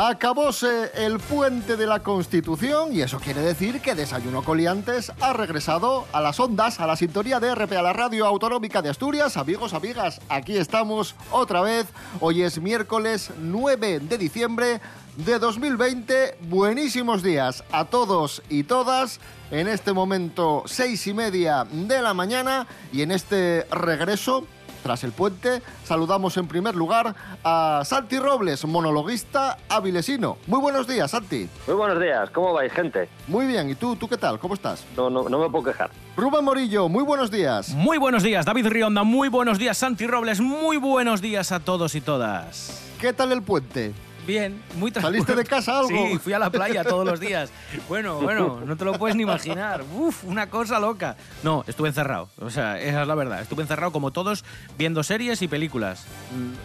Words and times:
Acabóse 0.00 0.92
el 0.94 1.18
puente 1.18 1.76
de 1.76 1.84
la 1.84 1.98
Constitución 2.04 2.94
y 2.94 3.00
eso 3.00 3.18
quiere 3.18 3.40
decir 3.40 3.80
que 3.80 3.96
Desayuno 3.96 4.44
Coliantes 4.44 5.10
ha 5.20 5.32
regresado 5.32 6.06
a 6.12 6.20
las 6.20 6.38
ondas, 6.38 6.78
a 6.78 6.86
la 6.86 6.94
sintonía 6.94 7.40
de 7.40 7.52
RP, 7.52 7.72
a 7.72 7.82
la 7.82 7.92
Radio 7.92 8.24
Autonómica 8.24 8.80
de 8.80 8.90
Asturias. 8.90 9.36
Amigos, 9.36 9.74
amigas, 9.74 10.20
aquí 10.28 10.56
estamos 10.56 11.16
otra 11.32 11.62
vez. 11.62 11.88
Hoy 12.20 12.42
es 12.42 12.60
miércoles 12.60 13.32
9 13.40 13.98
de 13.98 14.18
diciembre 14.18 14.80
de 15.16 15.40
2020. 15.40 16.38
Buenísimos 16.42 17.24
días 17.24 17.64
a 17.72 17.86
todos 17.86 18.40
y 18.48 18.62
todas. 18.62 19.18
En 19.50 19.66
este 19.66 19.92
momento, 19.92 20.62
seis 20.66 21.08
y 21.08 21.14
media 21.14 21.66
de 21.68 22.02
la 22.02 22.14
mañana 22.14 22.68
y 22.92 23.02
en 23.02 23.10
este 23.10 23.66
regreso 23.72 24.46
tras 24.82 25.04
el 25.04 25.12
puente, 25.12 25.62
saludamos 25.84 26.36
en 26.36 26.48
primer 26.48 26.74
lugar 26.74 27.14
a 27.44 27.82
Santi 27.84 28.18
Robles, 28.18 28.64
monologuista 28.64 29.58
avilesino. 29.68 30.38
Muy 30.46 30.60
buenos 30.60 30.86
días, 30.86 31.10
Santi. 31.10 31.48
Muy 31.66 31.76
buenos 31.76 32.00
días, 32.00 32.30
¿cómo 32.30 32.52
vais, 32.52 32.72
gente? 32.72 33.08
Muy 33.26 33.46
bien, 33.46 33.70
¿y 33.70 33.74
tú? 33.74 33.96
¿Tú 33.96 34.08
qué 34.08 34.16
tal? 34.16 34.38
¿Cómo 34.38 34.54
estás? 34.54 34.84
No, 34.96 35.10
no, 35.10 35.28
no 35.28 35.38
me 35.38 35.48
puedo 35.50 35.64
quejar. 35.64 35.90
Rubén 36.16 36.44
Morillo, 36.44 36.88
muy 36.88 37.04
buenos 37.04 37.30
días. 37.30 37.70
Muy 37.70 37.98
buenos 37.98 38.22
días, 38.22 38.44
David 38.44 38.66
Rionda, 38.68 39.02
muy 39.02 39.28
buenos 39.28 39.58
días, 39.58 39.78
Santi 39.78 40.06
Robles, 40.06 40.40
muy 40.40 40.76
buenos 40.76 41.20
días 41.20 41.52
a 41.52 41.60
todos 41.60 41.94
y 41.94 42.00
todas. 42.00 42.82
¿Qué 43.00 43.12
tal 43.12 43.32
el 43.32 43.42
puente? 43.42 43.92
Bien, 44.28 44.62
muy 44.76 44.90
tranquilo. 44.90 45.24
¿Saliste 45.24 45.34
de 45.34 45.44
casa 45.48 45.78
algo? 45.78 45.88
Sí, 45.88 46.18
fui 46.18 46.34
a 46.34 46.38
la 46.38 46.50
playa 46.50 46.84
todos 46.84 47.06
los 47.06 47.18
días. 47.18 47.50
Bueno, 47.88 48.20
bueno, 48.20 48.60
no 48.62 48.76
te 48.76 48.84
lo 48.84 48.92
puedes 48.98 49.16
ni 49.16 49.22
imaginar. 49.22 49.82
Uf, 49.96 50.22
una 50.24 50.50
cosa 50.50 50.78
loca. 50.78 51.16
No, 51.42 51.64
estuve 51.66 51.88
encerrado. 51.88 52.28
O 52.38 52.50
sea, 52.50 52.78
esa 52.78 53.00
es 53.00 53.08
la 53.08 53.14
verdad. 53.14 53.40
Estuve 53.40 53.62
encerrado 53.62 53.90
como 53.90 54.10
todos 54.10 54.44
viendo 54.76 55.02
series 55.02 55.40
y 55.40 55.48
películas. 55.48 56.04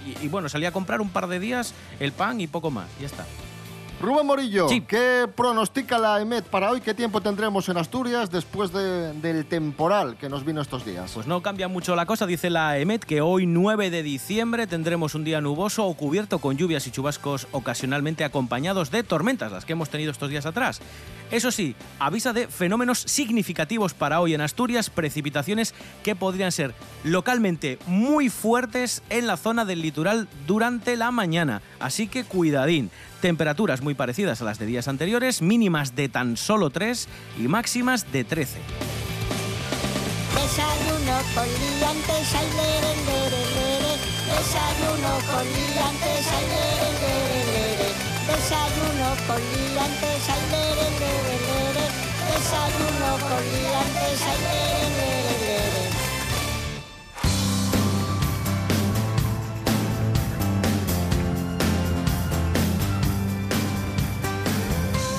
Y, 0.06 0.26
y 0.26 0.28
bueno, 0.28 0.50
salí 0.50 0.66
a 0.66 0.74
comprar 0.74 1.00
un 1.00 1.10
par 1.10 1.28
de 1.28 1.40
días 1.40 1.74
el 2.02 2.12
pan 2.12 2.42
y 2.42 2.48
poco 2.48 2.70
más. 2.70 2.88
Ya 3.00 3.06
está. 3.06 3.24
Rubén 4.04 4.26
Morillo, 4.26 4.68
¿qué 4.86 5.30
pronostica 5.34 5.98
la 5.98 6.20
EMET 6.20 6.44
para 6.44 6.70
hoy? 6.70 6.82
¿Qué 6.82 6.94
tiempo 6.94 7.22
tendremos 7.22 7.70
en 7.70 7.78
Asturias 7.78 8.30
después 8.30 8.74
del 8.74 9.46
temporal 9.46 10.18
que 10.18 10.28
nos 10.28 10.44
vino 10.44 10.60
estos 10.60 10.84
días? 10.84 11.14
Pues 11.14 11.26
no 11.26 11.42
cambia 11.42 11.70
mucho 11.70 11.96
la 11.96 12.06
cosa, 12.06 12.26
dice 12.26 12.50
la 12.50 12.78
EMET 12.78 13.06
que 13.06 13.22
hoy 13.22 13.46
9 13.46 13.90
de 13.90 14.04
diciembre 14.04 14.68
tendremos 14.68 15.16
un 15.16 15.24
día 15.24 15.40
nuboso 15.40 15.86
o 15.86 15.94
cubierto 15.94 16.40
con 16.40 16.58
lluvias 16.58 16.86
y 16.86 16.92
chubascos 16.92 17.48
ocasionalmente 17.54 18.26
acompañados 18.26 18.92
de 18.92 19.04
tormentas, 19.04 19.54
las 19.54 19.64
que 19.64 19.72
hemos 19.72 19.90
tenido 19.90 20.12
estos 20.12 20.30
días 20.30 20.46
atrás. 20.46 20.82
Eso 21.32 21.52
sí, 21.52 21.76
avisa 22.00 22.34
de 22.34 22.48
fenómenos 22.48 23.00
significativos 23.00 23.94
para 23.94 24.22
hoy 24.22 24.34
en 24.34 24.42
Asturias, 24.42 24.90
precipitaciones 24.90 25.74
que 26.04 26.16
podrían 26.16 26.52
ser 26.52 26.74
localmente 27.04 27.80
muy 27.88 28.30
fuertes 28.30 29.02
en 29.10 29.28
la 29.28 29.38
zona 29.38 29.66
del 29.66 29.82
litoral 29.82 30.28
durante 30.46 30.96
la 30.96 31.12
mañana. 31.12 31.62
Así 31.80 32.08
que 32.08 32.24
cuidadín. 32.24 32.92
Temperaturas 33.22 33.82
muy 33.82 33.94
parecidas 33.94 34.42
a 34.42 34.46
las 34.46 34.60
de 34.60 34.66
días 34.66 34.88
anteriores, 34.88 35.42
mínimas 35.42 35.96
de 35.96 36.10
tan 36.10 36.38
solo 36.38 36.70
3 36.70 37.08
y 37.40 37.48
máximas 37.48 38.12
de 38.12 38.24
13. 38.24 38.60
Desayuno 40.36 41.18
con. 41.34 41.48
Desayuno 44.28 45.14
con. 45.32 45.48
Desayuno 48.28 49.10
con 49.28 49.42
liantes, 49.52 50.30
ay, 50.30 50.44
lere, 50.52 50.88
lere, 51.02 51.36
lere. 51.48 51.86
Desayuno 52.30 53.12
con 53.28 53.44
liantes, 53.52 54.20
lere, 54.22 54.90
lere, 54.98 55.24
lere. 55.24 55.33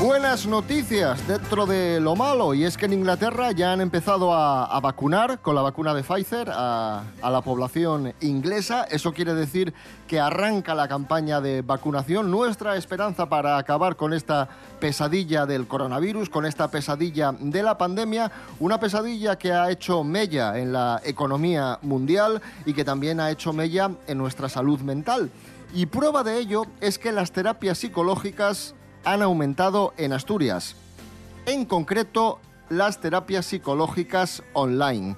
Buenas 0.05 0.45
noticias 0.45 1.27
dentro 1.27 1.65
de 1.65 1.99
lo 1.99 2.15
malo 2.15 2.53
y 2.53 2.65
es 2.65 2.77
que 2.77 2.85
en 2.85 2.93
Inglaterra 2.93 3.53
ya 3.53 3.73
han 3.73 3.81
empezado 3.81 4.35
a, 4.35 4.79
vacunar 4.81 5.41
con 5.41 5.55
la 5.55 5.63
vacuna 5.63 5.95
de 5.95 6.03
Pfizer 6.03 6.51
a, 6.51 7.05
a, 7.23 7.31
la 7.31 7.41
población 7.41 8.13
inglesa. 8.21 8.85
Eso 8.85 9.15
quiere 9.15 9.33
decir 9.33 9.73
que 10.07 10.21
arranca 10.21 10.75
la 10.75 10.89
campaña 10.89 11.41
de 11.41 11.63
vacunación. 11.63 12.31
Nuestra 12.31 12.77
esperanza 12.77 13.31
para 13.31 13.57
acabar 13.57 13.97
con 13.97 14.13
esta 14.13 14.47
pesadilla 14.79 15.47
del 15.47 15.67
coronavirus, 15.67 16.29
con 16.29 16.45
esta 16.45 16.71
pesadilla 16.71 17.33
de 17.41 17.63
la 17.63 17.79
pandemia, 17.79 18.31
una 18.61 18.79
pesadilla 18.79 19.39
que 19.39 19.53
ha 19.55 19.71
hecho 19.71 20.05
mella 20.05 20.59
en 20.59 20.75
la 20.75 21.01
economía 21.03 21.79
mundial 21.81 22.43
y 22.67 22.75
que 22.75 22.85
también 22.85 23.21
ha 23.21 23.31
hecho 23.31 23.55
mella 23.55 23.91
en 24.07 24.19
nuestra 24.19 24.51
salud 24.51 24.81
mental. 24.81 25.31
Y 25.73 25.87
prueba 25.87 26.23
de 26.23 26.39
ello 26.41 26.67
es 26.83 26.99
que 26.99 27.11
las 27.11 27.33
terapias 27.33 27.79
psicológicas 27.79 28.75
han 29.05 29.23
aumentado 29.23 29.95
en 29.97 30.13
Asturias. 30.13 30.77
En 31.47 31.65
concreto, 31.65 32.41
las 32.69 33.01
terapias 33.01 33.47
psicológicas 33.47 34.43
online. 34.53 35.17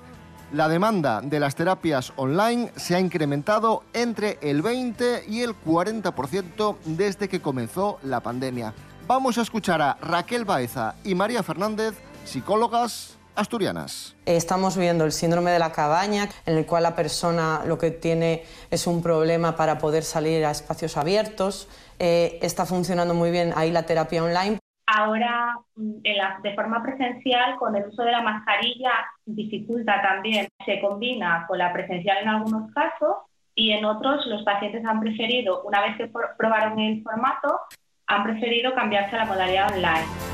La 0.53 0.69
demanda 0.69 1.21
de 1.21 1.41
las 1.41 1.55
terapias 1.55 2.13
online 2.17 2.71
se 2.77 2.95
ha 2.95 3.01
incrementado 3.01 3.83
entre 3.93 4.39
el 4.43 4.63
20 4.63 5.25
y 5.29 5.43
el 5.43 5.55
40% 5.55 6.77
desde 6.85 7.29
que 7.29 7.41
comenzó 7.41 7.99
la 8.03 8.21
pandemia. 8.21 8.73
Vamos 9.07 9.39
a 9.39 9.43
escuchar 9.43 9.83
a 9.83 9.99
Raquel 10.01 10.45
Baeza 10.45 10.95
y 11.05 11.15
María 11.15 11.43
Fernández, 11.43 11.95
psicólogas 12.25 13.16
asturianas. 13.37 14.17
Estamos 14.25 14.77
viendo 14.77 15.05
el 15.05 15.13
síndrome 15.13 15.51
de 15.51 15.59
la 15.59 15.73
cabaña, 15.73 16.29
en 16.47 16.57
el 16.57 16.67
cual 16.67 16.83
la 16.83 16.97
persona 16.97 17.63
lo 17.67 17.79
que 17.79 17.91
tiene 17.91 18.43
es 18.71 18.87
un 18.87 19.03
problema 19.03 19.57
para 19.57 19.79
poder 19.79 20.03
salir 20.03 20.45
a 20.45 20.51
espacios 20.51 20.97
abiertos. 20.97 21.69
Eh, 21.99 22.39
está 22.43 22.67
funcionando 22.67 23.15
muy 23.15 23.31
bien 23.31 23.53
ahí 23.57 23.71
la 23.71 23.85
terapia 23.85 24.23
online. 24.25 24.59
Ahora, 24.89 25.59
de 25.75 26.55
forma 26.55 26.81
presencial, 26.83 27.57
con 27.59 27.75
el 27.75 27.89
uso 27.89 28.05
de 28.05 28.13
la 28.13 28.23
mascarilla, 28.23 28.93
dificulta 29.25 30.01
también. 30.01 30.47
Se 30.65 30.81
combina 30.81 31.45
con 31.49 31.59
la 31.59 31.73
presencial 31.73 32.19
en 32.23 32.29
algunos 32.29 32.73
casos 32.73 33.17
y 33.55 33.73
en 33.73 33.85
otros 33.85 34.27
los 34.27 34.43
pacientes 34.45 34.85
han 34.85 35.01
preferido, 35.01 35.63
una 35.65 35.81
vez 35.81 35.97
que 35.97 36.11
probaron 36.39 36.79
el 36.79 37.03
formato, 37.03 37.61
han 38.07 38.23
preferido 38.23 38.75
cambiarse 38.75 39.17
a 39.17 39.21
la 39.21 39.25
modalidad 39.25 39.73
online. 39.73 40.26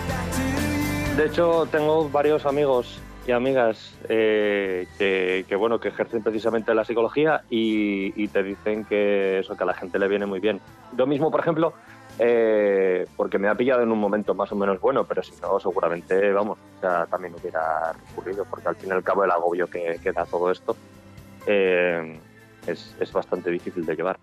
De 1.17 1.27
hecho, 1.27 1.67
tengo 1.71 2.09
varios 2.09 2.47
amigos 2.47 2.99
y 3.27 3.33
amigas 3.33 3.95
eh, 4.09 4.87
que, 4.99 5.56
bueno 5.56 5.78
que 5.78 5.89
ejercen 5.89 6.23
precisamente 6.23 6.75
la 6.75 6.84
psicología 6.84 7.43
y, 7.50 8.27
te 8.28 8.43
dicen 8.43 8.84
que 8.87 9.41
eso 9.41 9.55
que 9.55 9.62
a 9.62 9.67
la 9.67 9.75
gente 9.75 9.99
le 9.99 10.09
viene 10.09 10.25
muy 10.25 10.41
bien. 10.41 10.61
Yo 10.97 11.06
mismo, 11.06 11.31
por 11.31 11.41
ejemplo, 11.41 11.75
eh, 12.19 13.06
porque 13.15 13.39
me 13.39 13.49
ha 13.49 13.55
pillado 13.55 13.83
en 13.83 13.93
un 13.93 13.99
momento 13.99 14.34
más 14.34 14.50
o 14.53 14.56
menos 14.56 14.81
bueno, 14.81 15.05
pero 15.05 15.23
si 15.23 15.33
no, 15.43 15.61
seguramente, 15.61 16.33
vamos, 16.33 16.59
ya 16.83 17.05
también 17.06 17.34
hubiera 17.34 17.93
recurrido, 17.93 18.47
porque 18.49 18.69
al 18.69 18.77
fin 18.77 18.89
y 18.89 18.93
al 18.93 19.05
cabo 19.05 19.25
el 19.25 19.31
agobio 19.31 19.67
que, 19.67 19.99
da 20.15 20.25
todo 20.25 20.50
esto 20.50 20.75
eh, 21.47 22.19
es, 22.67 22.97
es 22.99 23.12
bastante 23.12 23.50
difícil 23.50 23.85
de 23.85 23.97
llevar. 23.97 24.19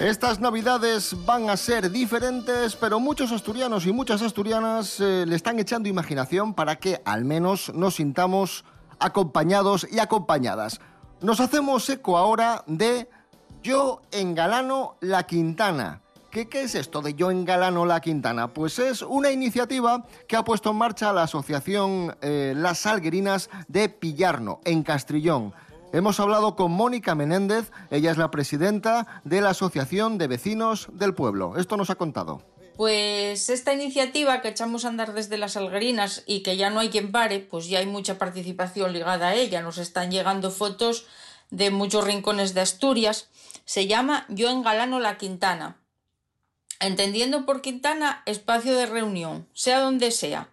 Estas 0.00 0.38
navidades 0.38 1.16
van 1.26 1.50
a 1.50 1.56
ser 1.56 1.90
diferentes, 1.90 2.76
pero 2.76 3.00
muchos 3.00 3.32
asturianos 3.32 3.84
y 3.84 3.92
muchas 3.92 4.22
asturianas 4.22 5.00
eh, 5.00 5.24
le 5.26 5.34
están 5.34 5.58
echando 5.58 5.88
imaginación 5.88 6.54
para 6.54 6.76
que 6.76 7.02
al 7.04 7.24
menos 7.24 7.74
nos 7.74 7.96
sintamos 7.96 8.64
acompañados 9.00 9.88
y 9.90 9.98
acompañadas. 9.98 10.80
Nos 11.20 11.40
hacemos 11.40 11.88
eco 11.90 12.16
ahora 12.16 12.62
de 12.68 13.10
Yo 13.60 14.00
engalano 14.12 14.94
la 15.00 15.24
Quintana. 15.24 16.00
¿Qué, 16.30 16.48
¿Qué, 16.48 16.62
es 16.62 16.76
esto 16.76 17.02
de 17.02 17.14
Yo 17.14 17.32
engalano 17.32 17.84
la 17.84 18.00
Quintana? 18.00 18.54
Pues 18.54 18.78
es 18.78 19.02
una 19.02 19.32
iniciativa 19.32 20.06
que 20.28 20.36
ha 20.36 20.44
puesto 20.44 20.70
en 20.70 20.76
marcha 20.76 21.12
la 21.12 21.24
asociación 21.24 22.16
eh, 22.20 22.52
Las 22.56 22.78
Salguerinas 22.78 23.50
de 23.66 23.88
Pillarno, 23.88 24.60
en 24.64 24.84
Castrillón. 24.84 25.52
Hemos 25.90 26.20
hablado 26.20 26.54
con 26.54 26.70
Mónica 26.70 27.14
Menéndez, 27.14 27.70
ella 27.90 28.10
es 28.10 28.18
la 28.18 28.30
presidenta 28.30 29.22
de 29.24 29.40
la 29.40 29.50
Asociación 29.50 30.18
de 30.18 30.26
Vecinos 30.26 30.88
del 30.92 31.14
Pueblo. 31.14 31.56
Esto 31.56 31.78
nos 31.78 31.88
ha 31.88 31.94
contado. 31.94 32.42
Pues 32.76 33.48
esta 33.48 33.72
iniciativa 33.72 34.42
que 34.42 34.48
echamos 34.48 34.84
a 34.84 34.88
andar 34.88 35.14
desde 35.14 35.38
las 35.38 35.56
Algerinas 35.56 36.24
y 36.26 36.42
que 36.42 36.58
ya 36.58 36.68
no 36.68 36.80
hay 36.80 36.90
quien 36.90 37.10
pare, 37.10 37.40
pues 37.40 37.68
ya 37.68 37.78
hay 37.78 37.86
mucha 37.86 38.18
participación 38.18 38.92
ligada 38.92 39.28
a 39.28 39.34
ella. 39.34 39.62
Nos 39.62 39.78
están 39.78 40.10
llegando 40.10 40.50
fotos 40.50 41.06
de 41.50 41.70
muchos 41.70 42.04
rincones 42.04 42.52
de 42.52 42.60
Asturias. 42.60 43.30
Se 43.64 43.86
llama 43.86 44.26
Yo 44.28 44.50
engalano 44.50 45.00
la 45.00 45.16
Quintana. 45.16 45.78
Entendiendo 46.80 47.46
por 47.46 47.62
Quintana 47.62 48.22
espacio 48.26 48.76
de 48.76 48.86
reunión, 48.86 49.48
sea 49.54 49.80
donde 49.80 50.10
sea. 50.10 50.50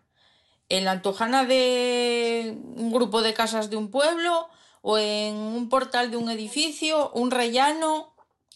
En 0.70 0.86
la 0.86 0.92
Antojana 0.92 1.44
de 1.44 2.58
un 2.78 2.92
grupo 2.92 3.22
de 3.22 3.34
casas 3.34 3.70
de 3.70 3.76
un 3.76 3.92
pueblo, 3.92 4.50
o 4.88 5.00
en 5.00 5.36
un 5.36 5.68
portal 5.68 6.12
de 6.12 6.18
un 6.18 6.30
edificio, 6.30 7.10
un 7.16 7.32
rellano, 7.32 8.14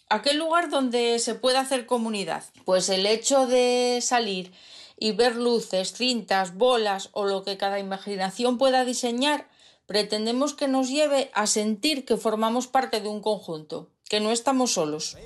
aquel 0.09 0.37
lugar 0.37 0.69
donde 0.69 1.17
se 1.17 1.33
puede 1.33 1.57
hacer 1.57 1.87
comunidad. 1.87 2.43
Pues 2.65 2.89
el 2.89 3.07
hecho 3.07 3.47
de 3.47 3.97
salir 4.03 4.53
y 4.95 5.13
ver 5.13 5.35
luces, 5.35 5.93
cintas, 5.93 6.53
bolas 6.55 7.09
o 7.13 7.25
lo 7.25 7.43
que 7.43 7.57
cada 7.57 7.79
imaginación 7.79 8.59
pueda 8.59 8.85
diseñar, 8.85 9.49
pretendemos 9.87 10.53
que 10.53 10.67
nos 10.67 10.87
lleve 10.87 11.31
a 11.33 11.47
sentir 11.47 12.05
que 12.05 12.15
formamos 12.15 12.67
parte 12.67 13.01
de 13.01 13.07
un 13.07 13.21
conjunto, 13.21 13.89
que 14.07 14.19
no 14.19 14.29
estamos 14.29 14.73
solos. 14.73 15.17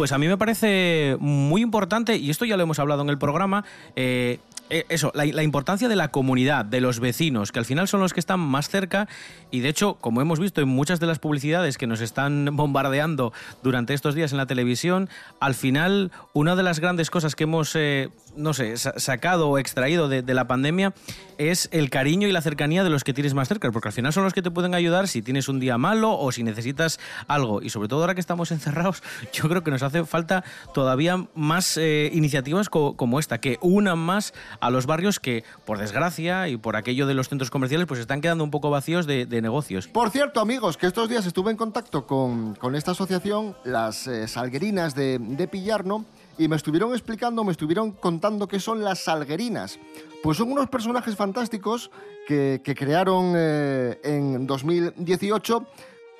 Pues 0.00 0.12
a 0.12 0.18
mí 0.18 0.28
me 0.28 0.38
parece 0.38 1.18
muy 1.20 1.60
importante, 1.60 2.16
y 2.16 2.30
esto 2.30 2.46
ya 2.46 2.56
lo 2.56 2.62
hemos 2.62 2.78
hablado 2.78 3.02
en 3.02 3.10
el 3.10 3.18
programa, 3.18 3.66
eh, 3.96 4.38
eh, 4.70 4.86
eso, 4.88 5.10
la, 5.14 5.42
importancia 5.42 5.88
de 5.88 5.96
la 5.96 6.12
comunidad, 6.12 6.64
de 6.64 6.80
los 6.80 7.00
vecinos, 7.00 7.50
que 7.50 7.58
al 7.58 7.64
final 7.64 7.88
son 7.88 7.98
los 8.00 8.14
que 8.14 8.20
están 8.20 8.38
más 8.38 8.68
cerca 8.68 9.08
y 9.50 9.60
de 9.60 9.68
hecho, 9.68 9.94
como 9.94 10.20
hemos 10.20 10.38
visto 10.38 10.60
en 10.60 10.68
muchas 10.68 11.00
de 11.00 11.06
las 11.06 11.18
publicidades 11.18 11.76
que 11.76 11.88
nos 11.88 12.00
están 12.00 12.48
bombardeando 12.52 13.32
durante 13.64 13.94
estos 13.94 14.14
días 14.14 14.30
en 14.30 14.38
la 14.38 14.46
televisión, 14.46 15.08
al 15.40 15.54
final 15.54 16.12
una 16.34 16.54
de 16.54 16.62
las 16.62 16.78
grandes 16.78 17.10
cosas 17.10 17.34
que 17.34 17.44
hemos, 17.44 17.74
eh, 17.74 18.10
no 18.36 18.54
sé, 18.54 18.76
sacado 18.76 19.48
o 19.48 19.58
extraído 19.58 20.08
de, 20.08 20.22
de, 20.22 20.34
la 20.34 20.46
pandemia 20.46 20.94
es 21.36 21.68
el 21.72 21.90
cariño 21.90 22.28
y 22.28 22.32
la 22.32 22.40
cercanía 22.40 22.84
de 22.84 22.90
los 22.90 23.02
que 23.02 23.12
tienes 23.12 23.34
más 23.34 23.48
cerca, 23.48 23.72
porque 23.72 23.88
al 23.88 23.92
final 23.92 24.12
son 24.12 24.22
los 24.22 24.34
que 24.34 24.42
te 24.42 24.52
pueden 24.52 24.76
ayudar 24.76 25.08
si 25.08 25.20
tienes 25.20 25.48
un 25.48 25.58
día 25.58 25.78
malo 25.78 26.16
o 26.16 26.30
si 26.30 26.44
necesitas 26.44 27.00
algo. 27.26 27.60
Y 27.60 27.70
sobre 27.70 27.88
todo 27.88 28.02
ahora 28.02 28.14
que 28.14 28.20
estamos 28.20 28.52
encerrados, 28.52 29.02
yo 29.32 29.48
creo 29.48 29.64
que 29.64 29.72
nos 29.72 29.82
hace 29.82 29.89
falta 30.04 30.44
todavía 30.74 31.26
más 31.34 31.76
eh, 31.76 32.10
iniciativas 32.12 32.68
co 32.68 32.96
como 32.96 33.18
esta, 33.18 33.38
que 33.38 33.58
unan 33.60 33.98
más 33.98 34.32
a 34.60 34.70
los 34.70 34.86
barrios 34.86 35.20
que, 35.20 35.44
por 35.64 35.78
desgracia 35.78 36.48
y 36.48 36.56
por 36.56 36.76
aquello 36.76 37.06
de 37.06 37.14
los 37.14 37.28
centros 37.28 37.50
comerciales, 37.50 37.86
pues 37.86 38.00
están 38.00 38.20
quedando 38.20 38.44
un 38.44 38.50
poco 38.50 38.70
vacíos 38.70 39.06
de, 39.06 39.26
negocios. 39.40 39.88
Por 39.88 40.10
cierto, 40.10 40.40
amigos, 40.40 40.76
que 40.76 40.86
estos 40.86 41.08
días 41.08 41.24
estuve 41.24 41.50
en 41.50 41.56
contacto 41.56 42.06
con, 42.06 42.54
con 42.54 42.74
esta 42.74 42.90
asociación, 42.90 43.56
las 43.64 44.06
eh, 44.06 44.28
Salguerinas 44.28 44.94
de, 44.94 45.18
de 45.18 45.48
Pillarno, 45.48 46.04
y 46.40 46.48
me 46.48 46.56
estuvieron 46.56 46.92
explicando, 46.92 47.44
me 47.44 47.52
estuvieron 47.52 47.92
contando 47.92 48.48
qué 48.48 48.60
son 48.60 48.82
las 48.82 49.00
salguerinas. 49.00 49.78
Pues 50.22 50.38
son 50.38 50.50
unos 50.50 50.70
personajes 50.70 51.14
fantásticos 51.14 51.90
que, 52.26 52.62
que 52.64 52.74
crearon 52.74 53.34
eh, 53.36 54.00
en 54.02 54.46
2018 54.46 55.66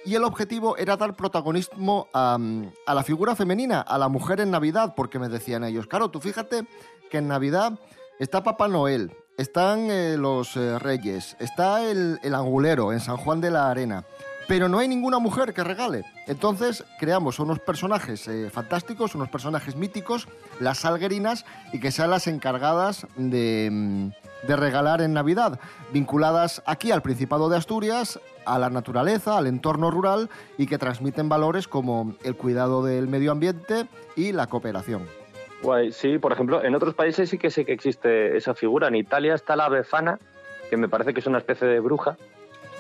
y 0.05 0.15
el 0.15 0.25
objetivo 0.25 0.77
era 0.77 0.97
dar 0.97 1.15
protagonismo 1.15 2.09
a, 2.13 2.39
la 2.87 3.03
figura 3.03 3.37
femenina, 3.37 3.81
a 3.81 3.99
la 3.99 4.09
mujer 4.09 4.41
en 4.41 4.51
Navidad, 4.51 4.95
porque 4.97 5.19
me 5.19 5.29
decían 5.29 5.65
ellos, 5.65 5.87
claro, 5.87 6.11
tú 6.11 6.21
fíjate 6.21 6.67
que 7.11 7.19
en 7.19 7.29
Navidad 7.29 7.79
está 8.19 8.43
Papá 8.43 8.69
Noel, 8.69 9.13
están 9.37 9.91
eh, 9.91 10.17
los 10.17 10.57
eh, 10.57 10.79
Reyes, 10.79 11.37
está 11.39 11.85
el, 11.85 12.19
angulero 12.35 12.93
en 12.93 13.01
San 13.01 13.17
Juan 13.17 13.41
de 13.41 13.51
la 13.51 13.71
Arena, 13.71 14.05
pero 14.49 14.69
no 14.69 14.79
hay 14.79 14.89
ninguna 14.89 15.19
mujer 15.19 15.55
que 15.55 15.65
regale. 15.65 16.05
Entonces 16.27 16.85
creamos 16.99 17.39
unos 17.39 17.61
personajes 17.61 18.27
eh, 18.29 18.51
fantásticos, 18.51 19.15
unos 19.15 19.29
personajes 19.29 19.77
míticos, 19.77 20.29
las 20.59 20.79
salguerinas, 20.79 21.45
y 21.73 21.81
que 21.81 21.93
sean 21.93 22.11
las 22.11 22.27
encargadas 22.27 23.07
de, 23.17 24.13
de, 24.47 24.57
regalar 24.57 25.01
en 25.01 25.13
Navidad, 25.13 25.59
vinculadas 25.93 26.63
aquí 26.67 26.91
al 26.91 27.03
Principado 27.03 27.49
de 27.49 27.57
Asturias, 27.57 28.21
a 28.45 28.59
la 28.59 28.71
naturaleza, 28.71 29.39
al 29.39 29.47
entorno 29.47 29.91
rural, 29.91 30.29
y 30.59 30.67
que 30.67 30.79
transmiten 30.79 31.29
valores 31.29 31.69
como 31.69 32.15
el 32.25 32.37
cuidado 32.37 32.85
del 32.85 33.09
medio 33.09 33.33
ambiente 33.33 33.87
y 34.17 34.33
la 34.33 34.47
cooperación. 34.47 35.07
Guay, 35.63 35.93
sí, 35.93 36.19
por 36.19 36.33
ejemplo, 36.33 36.65
en 36.65 36.75
otros 36.75 36.95
países 36.95 37.29
sí 37.29 37.39
que 37.39 37.51
sé 37.51 37.65
que 37.65 37.73
existe 37.73 38.37
esa 38.37 38.55
figura. 38.55 38.89
En 38.89 38.97
Italia 38.97 39.35
está 39.35 39.57
la 39.57 39.69
befana, 39.69 40.19
que 40.71 40.77
me 40.77 40.89
parece 40.89 41.13
que 41.13 41.21
es 41.21 41.27
una 41.27 41.39
especie 41.39 41.67
de 41.67 41.81
bruja, 41.81 42.17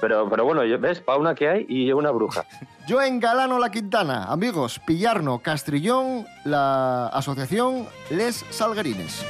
pero, 0.00 0.28
pero 0.30 0.44
bueno, 0.44 0.62
ves, 0.78 1.00
para 1.00 1.18
una 1.18 1.34
que 1.34 1.48
hay 1.48 1.66
y 1.68 1.92
una 1.92 2.10
bruja. 2.10 2.44
Yo 2.88 3.00
engalano 3.02 3.58
la 3.58 3.70
Quintana, 3.70 4.24
amigos, 4.24 4.80
Pillarno, 4.86 5.40
Castrillón, 5.40 6.26
la 6.44 7.08
asociación 7.08 7.86
Les 8.10 8.44
Salguerines. 8.50 9.24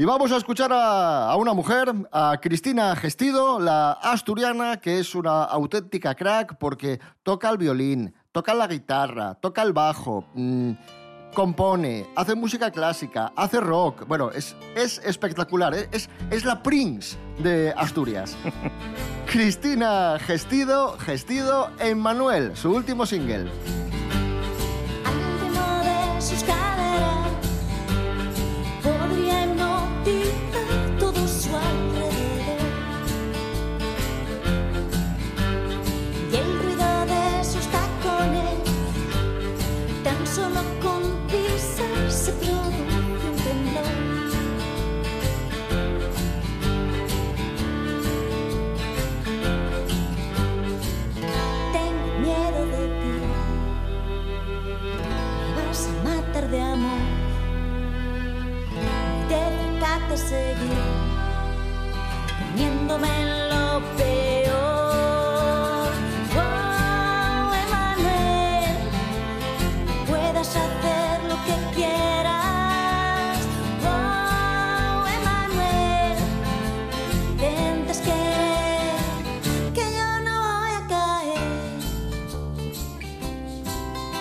Y 0.00 0.06
vamos 0.06 0.32
a 0.32 0.38
escuchar 0.38 0.72
a, 0.72 1.30
a, 1.30 1.36
una 1.36 1.52
mujer, 1.52 1.92
a 2.10 2.38
Cristina 2.40 2.96
Gestido, 2.96 3.60
la 3.60 3.92
asturiana, 3.92 4.78
que 4.78 4.98
es 4.98 5.14
una 5.14 5.44
auténtica 5.44 6.14
crack 6.14 6.56
porque 6.56 6.98
toca 7.22 7.50
el 7.50 7.58
violín, 7.58 8.14
toca 8.32 8.54
la 8.54 8.66
guitarra, 8.66 9.34
toca 9.34 9.60
el 9.60 9.74
bajo. 9.74 10.24
Mmm, 10.32 10.72
compone, 11.34 12.06
hace 12.16 12.34
música 12.34 12.70
clásica, 12.70 13.34
hace 13.36 13.60
rock. 13.60 14.06
Bueno, 14.08 14.30
es, 14.30 14.56
es 14.74 15.02
espectacular, 15.04 15.74
¿eh? 15.74 15.86
es, 15.92 16.08
es 16.30 16.46
la 16.46 16.62
Prince 16.62 17.18
de 17.42 17.74
Asturias. 17.76 18.38
Cristina 19.30 20.18
Gestido, 20.18 20.96
Gestido 20.96 21.68
Emmanuel, 21.78 22.56
su 22.56 22.72
último 22.74 23.04
single. 23.04 23.50
de 26.24 27.29
Déjate 60.10 60.28
seguir 60.28 60.56
poniéndome 62.40 63.06
en 63.06 63.48
lo 63.48 63.59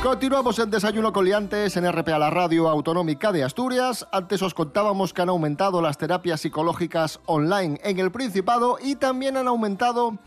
Continuamos 0.09 0.57
en 0.57 0.71
Desayuno 0.71 1.13
con 1.13 1.23
Liantes 1.23 1.77
en 1.77 1.87
RPA, 1.87 2.17
la 2.17 2.31
radio 2.31 2.67
autonómica 2.67 3.31
de 3.31 3.43
Asturias. 3.43 4.07
Antes 4.11 4.41
os 4.41 4.55
contábamos 4.55 5.13
que 5.13 5.21
han 5.21 5.29
aumentado 5.29 5.83
las 5.83 5.99
terapias 5.99 6.41
psicológicas 6.41 7.19
online 7.27 7.79
en 7.83 7.99
el 7.99 8.09
Principado 8.09 8.79
y 8.81 8.95
también 8.95 9.37
han 9.37 9.47
aumentado 9.47 10.17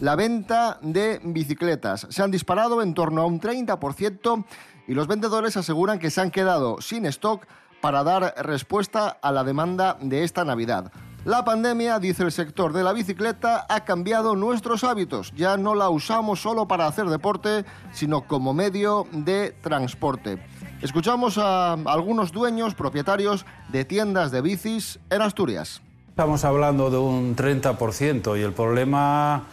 la 0.00 0.16
venta 0.16 0.78
de 0.80 1.20
bicicletas. 1.22 2.06
Se 2.08 2.22
han 2.22 2.30
disparado 2.30 2.80
en 2.80 2.94
torno 2.94 3.20
a 3.20 3.26
un 3.26 3.38
30% 3.38 4.46
y 4.88 4.94
los 4.94 5.06
vendedores 5.06 5.58
aseguran 5.58 5.98
que 5.98 6.08
se 6.08 6.22
han 6.22 6.30
quedado 6.30 6.80
sin 6.80 7.04
stock 7.04 7.46
para 7.82 8.04
dar 8.04 8.32
respuesta 8.38 9.18
a 9.20 9.32
la 9.32 9.44
demanda 9.44 9.98
de 10.00 10.24
esta 10.24 10.46
Navidad. 10.46 10.90
La 11.26 11.44
pandemia, 11.44 11.98
dice 11.98 12.22
el 12.22 12.30
sector 12.30 12.72
de 12.72 12.84
la 12.84 12.92
bicicleta, 12.92 13.66
ha 13.68 13.80
cambiado 13.80 14.36
nuestros 14.36 14.84
hábitos. 14.84 15.32
Ya 15.34 15.56
no 15.56 15.74
la 15.74 15.90
usamos 15.90 16.40
solo 16.40 16.68
para 16.68 16.86
hacer 16.86 17.06
deporte, 17.06 17.64
sino 17.90 18.28
como 18.28 18.54
medio 18.54 19.08
de 19.10 19.50
transporte. 19.60 20.38
Escuchamos 20.82 21.36
a 21.36 21.72
algunos 21.72 22.30
dueños, 22.30 22.76
propietarios 22.76 23.44
de 23.70 23.84
tiendas 23.84 24.30
de 24.30 24.40
bicis 24.40 25.00
en 25.10 25.20
Asturias. 25.20 25.82
Estamos 26.10 26.44
hablando 26.44 26.92
de 26.92 26.98
un 26.98 27.34
30% 27.34 28.38
y 28.38 28.42
el 28.42 28.52
problema 28.52 29.46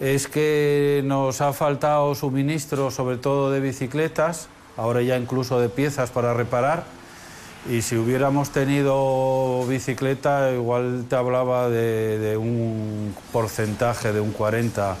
es 0.00 0.28
que 0.28 1.02
nos 1.04 1.40
ha 1.40 1.52
faltado 1.52 2.14
suministro, 2.14 2.92
sobre 2.92 3.16
todo 3.16 3.50
de 3.50 3.58
bicicletas, 3.58 4.48
ahora 4.76 5.02
ya 5.02 5.18
incluso 5.18 5.58
de 5.58 5.70
piezas 5.70 6.12
para 6.12 6.34
reparar 6.34 6.84
y 7.68 7.82
si 7.82 7.96
hubiéramos 7.96 8.50
tenido 8.50 9.66
bicicleta, 9.66 10.52
igual 10.52 11.06
te 11.08 11.16
hablaba 11.16 11.68
de, 11.68 12.18
de, 12.18 12.36
un 12.36 13.14
porcentaje 13.32 14.12
de 14.12 14.20
un 14.20 14.32
40 14.32 14.96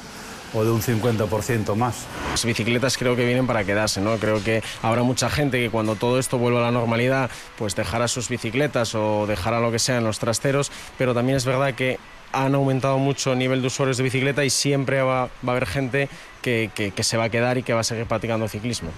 o 0.54 0.64
de 0.64 0.70
un 0.70 0.80
50% 0.80 1.74
más. 1.74 2.06
Las 2.30 2.44
bicicletas 2.44 2.96
creo 2.96 3.16
que 3.16 3.24
vienen 3.24 3.46
para 3.46 3.64
quedarse, 3.64 4.00
¿no? 4.00 4.16
Creo 4.16 4.42
que 4.42 4.62
habrá 4.82 5.02
mucha 5.02 5.30
gente 5.30 5.58
que 5.58 5.70
cuando 5.70 5.96
todo 5.96 6.18
esto 6.18 6.38
vuelva 6.38 6.60
a 6.60 6.62
la 6.62 6.70
normalidad, 6.70 7.30
pues 7.58 7.76
dejará 7.76 8.08
sus 8.08 8.28
bicicletas 8.28 8.94
o 8.94 9.26
dejará 9.26 9.60
lo 9.60 9.70
que 9.70 9.78
sea 9.78 9.98
en 9.98 10.04
los 10.04 10.18
trasteros, 10.18 10.72
pero 10.98 11.14
también 11.14 11.36
es 11.36 11.44
verdad 11.44 11.74
que 11.74 11.98
han 12.32 12.54
aumentado 12.54 12.98
mucho 12.98 13.32
el 13.32 13.38
nivel 13.38 13.60
de 13.60 13.68
usuarios 13.68 13.96
de 13.96 14.02
bicicleta 14.02 14.44
y 14.44 14.50
siempre 14.50 15.02
va, 15.02 15.26
va 15.26 15.30
a 15.46 15.50
haber 15.50 15.66
gente 15.66 16.08
que, 16.42 16.70
que, 16.74 16.90
que 16.90 17.02
se 17.02 17.16
va 17.16 17.24
a 17.24 17.28
quedar 17.30 17.58
y 17.58 17.62
que 17.62 17.72
va 17.72 17.80
a 17.80 17.84
seguir 17.84 18.06
practicando 18.06 18.48
ciclismo. 18.48 18.90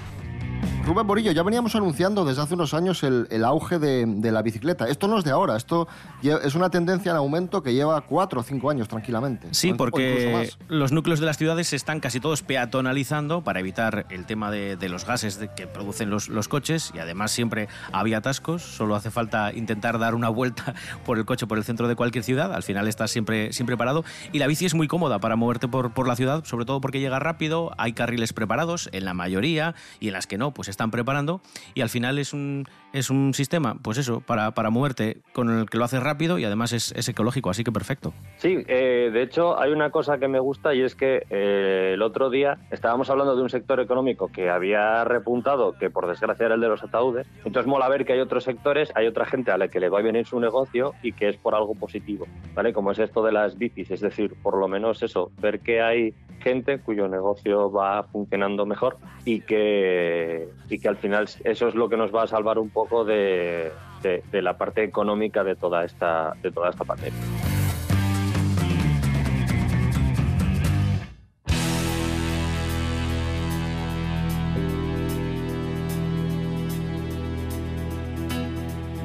Rubén 0.89 1.07
Borillo, 1.07 1.33
ya 1.33 1.43
veníamos 1.43 1.75
anunciando 1.75 2.25
desde 2.25 2.41
hace 2.41 2.55
unos 2.55 2.73
años 2.73 3.03
el, 3.03 3.27
el 3.31 3.45
auge 3.45 3.79
de, 3.79 4.07
de 4.07 4.33
la 4.33 4.41
bicicleta. 4.41 4.89
Esto 4.89 5.07
no 5.07 5.19
es 5.19 5.25
de 5.25 5.31
ahora, 5.31 5.55
esto 5.55 5.87
es 6.23 6.55
una 6.55 6.71
tendencia 6.71 7.11
en 7.11 7.19
aumento 7.19 7.63
que 7.63 7.75
lleva 7.75 8.01
cuatro 8.01 8.41
o 8.41 8.43
cinco 8.43 8.71
años 8.71 8.89
tranquilamente. 8.89 9.49
Sí, 9.51 9.75
porque 9.75 10.51
los 10.69 10.91
núcleos 10.91 11.21
de 11.21 11.27
las 11.27 11.37
ciudades 11.37 11.69
se 11.69 11.77
están 11.77 12.01
casi 12.01 12.21
todos 12.21 12.43
peatonalizando 12.43 13.45
para 13.45 13.61
evitar 13.61 14.07
el 14.09 14.25
tema 14.25 14.51
de, 14.51 14.77
de 14.77 14.89
los 14.89 15.05
gases 15.05 15.39
que 15.55 15.67
producen 15.67 16.09
los, 16.09 16.31
los 16.31 16.49
coches 16.49 16.91
y 16.95 17.01
además 17.01 17.33
siempre 17.33 17.69
había 17.93 18.17
atascos, 18.17 18.63
solo 18.63 18.97
hace 18.97 19.11
falta 19.11 19.53
intentar 19.53 19.99
dar 19.99 20.15
una 20.15 20.31
vuelta 20.31 20.73
por 21.05 21.19
el 21.19 21.27
coche 21.27 21.47
por 21.47 21.59
el 21.59 21.65
centro 21.65 21.87
de 21.87 21.97
cualquier 21.97 22.25
ciudad, 22.25 22.55
al 22.55 22.63
final 22.63 22.89
estás 22.89 23.11
siempre, 23.11 23.53
siempre 23.53 23.77
parado 23.77 24.07
y 24.33 24.39
la 24.39 24.47
bici 24.47 24.65
es 24.65 24.73
muy 24.73 24.89
cómoda 24.89 25.19
para 25.19 25.37
moverte 25.37 25.69
por, 25.69 25.91
por 25.93 26.09
la 26.09 26.17
ciudad, 26.17 26.47
sobre 26.47 26.65
todo 26.65 26.81
porque 26.81 26.99
llega 26.99 27.19
rápido, 27.19 27.73
hay 27.77 27.93
carriles 27.93 28.33
preparados 28.33 28.89
en 28.93 29.05
la 29.05 29.13
mayoría 29.13 29.75
y 30.01 30.07
en 30.07 30.15
las 30.15 30.27
que 30.27 30.39
no, 30.39 30.55
pues 30.55 30.78
están 30.79 30.93
preparando 30.93 31.41
y 31.75 31.81
al 31.81 31.89
final 31.89 32.19
es 32.19 32.33
un, 32.33 32.69
es 32.93 33.11
un 33.11 33.35
sistema, 33.35 33.77
pues 33.83 33.99
eso, 33.99 34.21
para, 34.21 34.53
para 34.53 34.71
moverte 34.71 35.19
con 35.33 35.51
el 35.51 35.69
que 35.69 35.79
lo 35.79 35.85
haces 35.85 36.03
rápido 36.03 36.39
y 36.39 36.45
además 36.45 36.73
es, 36.73 36.93
es 36.93 37.09
ecológico, 37.09 37.51
así 37.51 37.65
que 37.65 37.73
perfecto. 37.73 38.13
Sí, 38.37 38.65
eh, 38.67 39.11
de 39.13 39.23
hecho 39.23 39.61
hay 39.61 39.73
una 39.73 39.91
cosa 39.91 40.19
que 40.19 40.29
me 40.29 40.41
gusta 40.41 40.75
y 40.75 40.83
es 40.83 40.95
que 40.95 41.27
eh, 41.31 41.93
el 41.95 42.03
otro 42.03 42.31
día 42.31 42.59
estábamos 42.71 43.11
hablando 43.11 43.37
de 43.37 43.43
un 43.43 43.51
sector 43.51 43.81
económico 43.81 44.29
que 44.29 44.49
había 44.49 45.05
repuntado, 45.05 45.77
que 45.79 45.91
por 45.91 46.07
desgracia 46.07 46.47
era 46.47 46.55
el 46.55 46.61
de 46.61 46.69
los 46.69 46.83
ataúdes. 46.83 47.27
Entonces 47.45 47.67
mola 47.67 47.89
ver 47.89 48.05
que 48.05 48.15
hay 48.15 48.21
otros 48.21 48.45
sectores, 48.45 48.91
hay 48.95 49.07
otra 49.07 49.27
gente 49.27 49.51
a 49.51 49.59
la 49.59 49.69
que 49.69 49.81
le 49.81 49.89
va 49.89 49.99
a 49.99 50.03
venir 50.03 50.27
su 50.27 50.41
negocio 50.41 50.95
y 51.03 51.13
que 51.13 51.29
es 51.29 51.37
por 51.37 51.55
algo 51.55 51.75
positivo, 51.75 52.27
¿vale? 52.55 52.73
Como 52.73 52.93
es 52.93 52.99
esto 52.99 53.23
de 53.23 53.33
las 53.33 53.59
bicis, 53.59 53.91
es 53.91 54.01
decir, 54.01 54.35
por 54.43 54.57
lo 54.57 54.69
menos 54.69 55.03
eso, 55.03 55.31
ver 55.41 55.61
que 55.61 55.83
hay 55.83 56.15
gente 56.41 56.79
cuyo 56.79 57.09
negocio 57.09 57.71
va 57.71 58.05
funcionando 58.05 58.65
mejor 58.65 58.97
y 59.25 59.41
que, 59.41 60.49
y 60.71 60.79
que 60.79 60.89
al 60.89 60.97
final 60.97 61.29
eso 61.45 61.69
es 61.69 61.75
lo 61.75 61.89
que 61.89 61.97
nos 61.97 62.15
va 62.15 62.23
a 62.23 62.27
salvar 62.27 62.59
un 62.59 62.71
poco 62.71 62.78
de, 63.05 63.73
de- 64.03 64.23
de 64.31 64.43
la 64.43 64.57
parte 64.57 64.85
económica 64.85 65.43
de 65.45 65.57
toda 65.57 65.85
esta, 65.85 66.35
de 66.43 66.51
toda 66.51 66.71
esta 66.71 66.85
pandemia. 66.85 67.19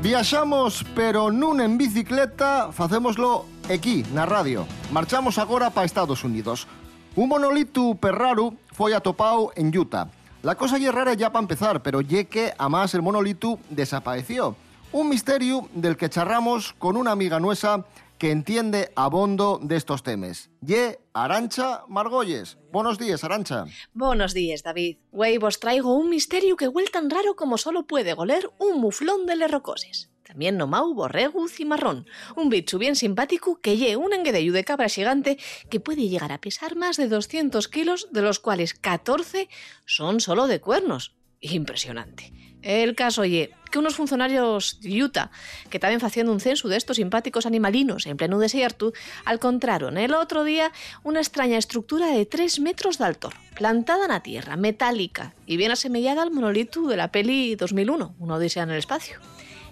Viaxamos, 0.01 0.83
pero 0.95 1.31
nun 1.31 1.61
en 1.63 1.77
bicicleta, 1.79 2.75
facémoslo 2.75 3.45
aquí, 3.71 4.03
na 4.11 4.25
radio. 4.27 4.67
Marchamos 4.91 5.39
agora 5.39 5.69
para 5.71 5.85
Estados 5.87 6.23
Unidos. 6.27 6.67
Un 7.15 7.29
monolito 7.31 7.95
perraru 7.95 8.57
foi 8.75 8.91
atopado 8.91 9.55
en 9.55 9.71
Utah. 9.71 10.11
La 10.43 10.55
cosa 10.55 10.77
lle 10.77 10.91
rara 10.91 11.13
ya 11.13 11.31
para 11.31 11.41
empezar, 11.41 11.81
pero 11.81 12.01
lle 12.01 12.27
que, 12.27 12.51
a 12.57 12.67
más, 12.67 12.93
el 12.93 13.01
monolito 13.01 13.59
desapareció. 13.69 14.57
Un 14.91 15.07
misterio 15.07 15.69
del 15.73 15.95
que 15.95 16.09
charramos 16.09 16.73
con 16.73 16.97
una 16.97 17.11
amiga 17.11 17.39
nuestra 17.39 17.85
que 18.17 18.29
entiende 18.29 18.91
abondo 18.93 19.57
de 19.63 19.77
estos 19.77 20.03
temas. 20.03 20.49
Ye 20.59 20.99
Arancha 21.13 21.85
Margolles. 21.87 22.57
Buenos 22.73 22.99
días, 22.99 23.23
Arancha. 23.23 23.67
Buenos 23.93 24.33
días, 24.33 24.63
David. 24.63 24.97
Güey, 25.13 25.37
vos 25.37 25.61
traigo 25.61 25.95
un 25.95 26.09
misterio 26.09 26.57
que 26.57 26.67
huele 26.67 26.89
tan 26.89 27.09
raro 27.09 27.37
como 27.37 27.57
solo 27.57 27.87
puede 27.87 28.13
goler 28.13 28.51
un 28.59 28.81
muflón 28.81 29.25
de 29.25 29.37
lerrocoses. 29.37 30.09
También 30.33 30.57
nomau 30.57 30.97
borrego 30.97 31.45
cimarrón, 31.45 32.09
un 32.33 32.49
bicho 32.49 32.81
bien 32.81 32.97
simpático 32.97 33.61
que 33.61 33.77
lle 33.77 34.01
un 34.01 34.17
enguedello 34.17 34.49
de 34.49 34.65
cabra 34.65 34.89
gigante 34.89 35.37
que 35.69 35.77
puede 35.77 36.09
llegar 36.09 36.33
a 36.33 36.41
pesar 36.41 36.73
más 36.73 36.97
de 36.97 37.05
200 37.05 37.69
kilos, 37.69 38.09
de 38.09 38.25
los 38.25 38.41
cuales 38.41 38.73
14 38.73 39.47
son 39.85 40.25
solo 40.25 40.49
de 40.49 40.57
cuernos. 40.57 41.13
Impresionante. 41.39 42.33
El 42.63 42.95
caso 42.95 43.25
ye 43.25 43.53
que 43.69 43.77
unos 43.77 43.93
funcionarios 43.93 44.81
de 44.81 45.03
Utah 45.03 45.29
que 45.69 45.77
estaban 45.77 46.03
haciendo 46.03 46.31
un 46.31 46.39
censo 46.39 46.67
de 46.67 46.77
estos 46.77 46.97
simpáticos 46.97 47.45
animalinos 47.45 48.07
en 48.07 48.17
pleno 48.17 48.39
desierto, 48.39 48.91
encontraron 49.29 49.99
el 49.99 50.15
otro 50.15 50.43
día 50.43 50.71
una 51.03 51.19
extraña 51.19 51.59
estructura 51.59 52.07
de 52.07 52.25
3 52.25 52.59
metros 52.59 52.97
de 52.97 53.05
altor, 53.05 53.35
plantada 53.53 54.05
en 54.05 54.11
la 54.11 54.23
tierra, 54.23 54.57
metálica 54.57 55.35
y 55.45 55.57
bien 55.57 55.69
asemejada 55.69 56.23
al 56.23 56.31
monolito 56.31 56.87
de 56.87 56.97
la 56.97 57.11
peli 57.11 57.53
2001, 57.53 58.15
una 58.17 58.33
odisea 58.33 58.63
en 58.63 58.71
el 58.71 58.79
espacio. 58.79 59.19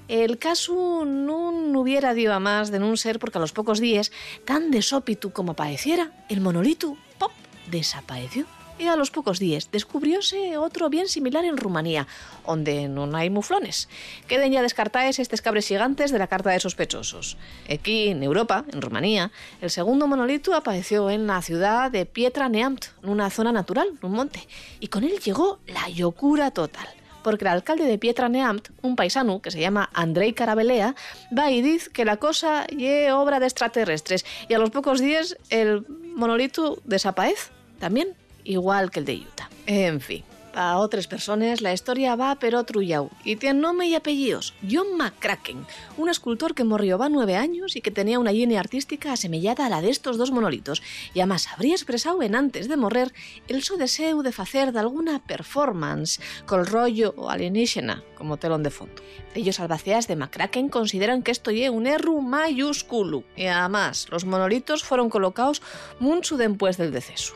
El 0.08 0.38
caso 0.40 1.06
no 1.06 1.52
hubiera 1.80 2.14
dio 2.14 2.34
a 2.34 2.40
más 2.40 2.72
de 2.72 2.80
no 2.80 2.96
ser 2.98 3.18
porque 3.18 3.38
a 3.38 3.42
los 3.42 3.54
pocos 3.54 3.80
días, 3.80 4.12
tan 4.46 4.72
de 4.72 4.82
sópitu 4.82 5.32
como 5.32 5.56
pareciera, 5.56 6.12
el 6.30 6.42
monolito, 6.42 6.98
pop, 7.18 7.32
desapareció. 7.70 8.46
Y 8.78 8.88
a 8.88 8.96
los 8.96 9.12
pocos 9.12 9.38
días 9.38 9.70
descubrióse 9.72 10.58
otro 10.58 10.90
bien 10.90 11.08
similar 11.08 11.46
en 11.46 11.58
Rumanía, 11.58 12.08
donde 12.48 12.88
no 12.88 13.16
hay 13.16 13.30
muflones. 13.30 13.90
Queden 14.28 14.52
ya 14.52 14.64
descartados 14.64 15.20
estos 15.20 15.42
cabres 15.42 15.68
gigantes 15.68 16.12
de 16.12 16.18
la 16.18 16.26
carta 16.26 16.50
de 16.50 16.60
sospechosos. 16.60 17.38
Aquí, 17.72 18.08
en 18.08 18.24
Europa, 18.24 18.66
en 18.74 18.82
Rumanía, 18.82 19.32
el 19.62 19.70
segundo 19.70 20.08
monolito 20.08 20.56
apareció 20.56 21.12
en 21.12 21.28
la 21.28 21.44
ciudad 21.44 21.92
de 21.92 22.08
Pietra 22.08 22.50
Neamt, 22.50 22.86
en 23.04 23.10
una 23.10 23.30
zona 23.30 23.52
natural, 23.52 23.88
en 23.90 24.06
un 24.06 24.14
monte. 24.14 24.48
Y 24.80 24.88
con 24.88 25.04
él 25.04 25.20
llegó 25.20 25.60
la 25.68 25.88
locura 25.90 26.50
total 26.50 26.88
porque 27.24 27.46
el 27.46 27.50
alcalde 27.50 27.86
de 27.86 27.98
Pietra 27.98 28.30
Neamt, 28.30 28.70
un 28.82 28.96
paisano 28.96 29.42
que 29.42 29.52
se 29.52 29.60
llama 29.60 29.90
Andrei 29.94 30.34
Carabelea, 30.34 30.96
va 31.38 31.52
y 31.52 31.62
dice 31.62 31.90
que 31.92 32.06
la 32.06 32.18
cosa 32.18 32.66
ye 32.68 33.12
obra 33.12 33.40
de 33.40 33.46
extraterrestres 33.46 34.26
y 34.48 34.54
a 34.54 34.60
los 34.60 34.70
pocos 34.70 35.00
días 35.00 35.38
el 35.50 35.86
monolito 36.16 36.80
desaparece 36.84 37.52
también, 37.80 38.16
igual 38.44 38.92
que 38.92 39.00
el 39.00 39.06
de 39.06 39.16
Utah. 39.16 39.50
En 39.66 40.02
fin. 40.02 40.24
Para 40.54 40.80
otras 40.80 41.08
personas 41.08 41.62
la 41.62 41.72
historia 41.72 42.16
va 42.18 42.36
pero 42.36 42.66
trullau 42.66 43.10
y 43.24 43.38
tiene 43.38 43.62
nombre 43.62 43.88
y 43.88 43.96
apellidos. 43.96 44.54
John 44.70 44.98
McCracken, 44.98 45.66
un 45.98 46.10
escultor 46.10 46.54
que 46.54 46.66
murió 46.66 46.98
va 46.98 47.08
nueve 47.08 47.38
años 47.38 47.78
y 47.78 47.82
que 47.82 47.90
tenía 47.90 48.20
una 48.20 48.34
línea 48.34 48.60
artística 48.60 49.14
asemellada 49.14 49.66
a 49.66 49.70
la 49.70 49.82
de 49.82 49.90
estos 49.90 50.18
dos 50.18 50.32
monolitos 50.32 50.82
y 51.14 51.22
además 51.22 51.48
habría 51.54 51.74
expresado 51.74 52.22
en 52.22 52.36
antes 52.36 52.68
de 52.68 52.76
morrer 52.76 53.14
el 53.48 53.64
su 53.64 53.78
deseo 53.78 54.24
de 54.24 54.34
hacer 54.38 54.78
alguna 54.78 55.20
performance 55.20 56.20
col 56.46 56.66
rollo 56.66 57.30
alienígena 57.30 58.04
como 58.16 58.38
telón 58.38 58.64
de 58.64 58.72
fondo. 58.72 59.02
Ellos 59.34 59.60
albaceas 59.62 60.08
de 60.08 60.18
McCracken 60.18 60.68
consideran 60.68 61.24
que 61.24 61.32
esto 61.32 61.52
es 61.52 61.70
un 61.70 61.88
erru 61.88 62.22
mayúsculo 62.22 63.24
y 63.38 63.46
además 63.46 64.08
los 64.10 64.26
monolitos 64.26 64.84
fueron 64.84 65.10
colocados 65.10 65.62
mucho 66.00 66.36
después 66.36 66.78
del 66.78 66.92
deceso. 66.92 67.36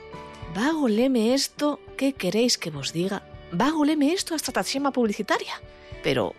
Vágoleme 0.56 1.34
esto, 1.34 1.82
¿qué 1.98 2.14
queréis 2.14 2.58
que 2.58 2.70
vos 2.70 2.94
diga? 2.94 3.24
Vágoleme 3.52 4.14
esto 4.14 4.36
hasta 4.36 4.54
taxema 4.54 4.94
publicitaria. 4.94 5.62
Pero, 6.02 6.34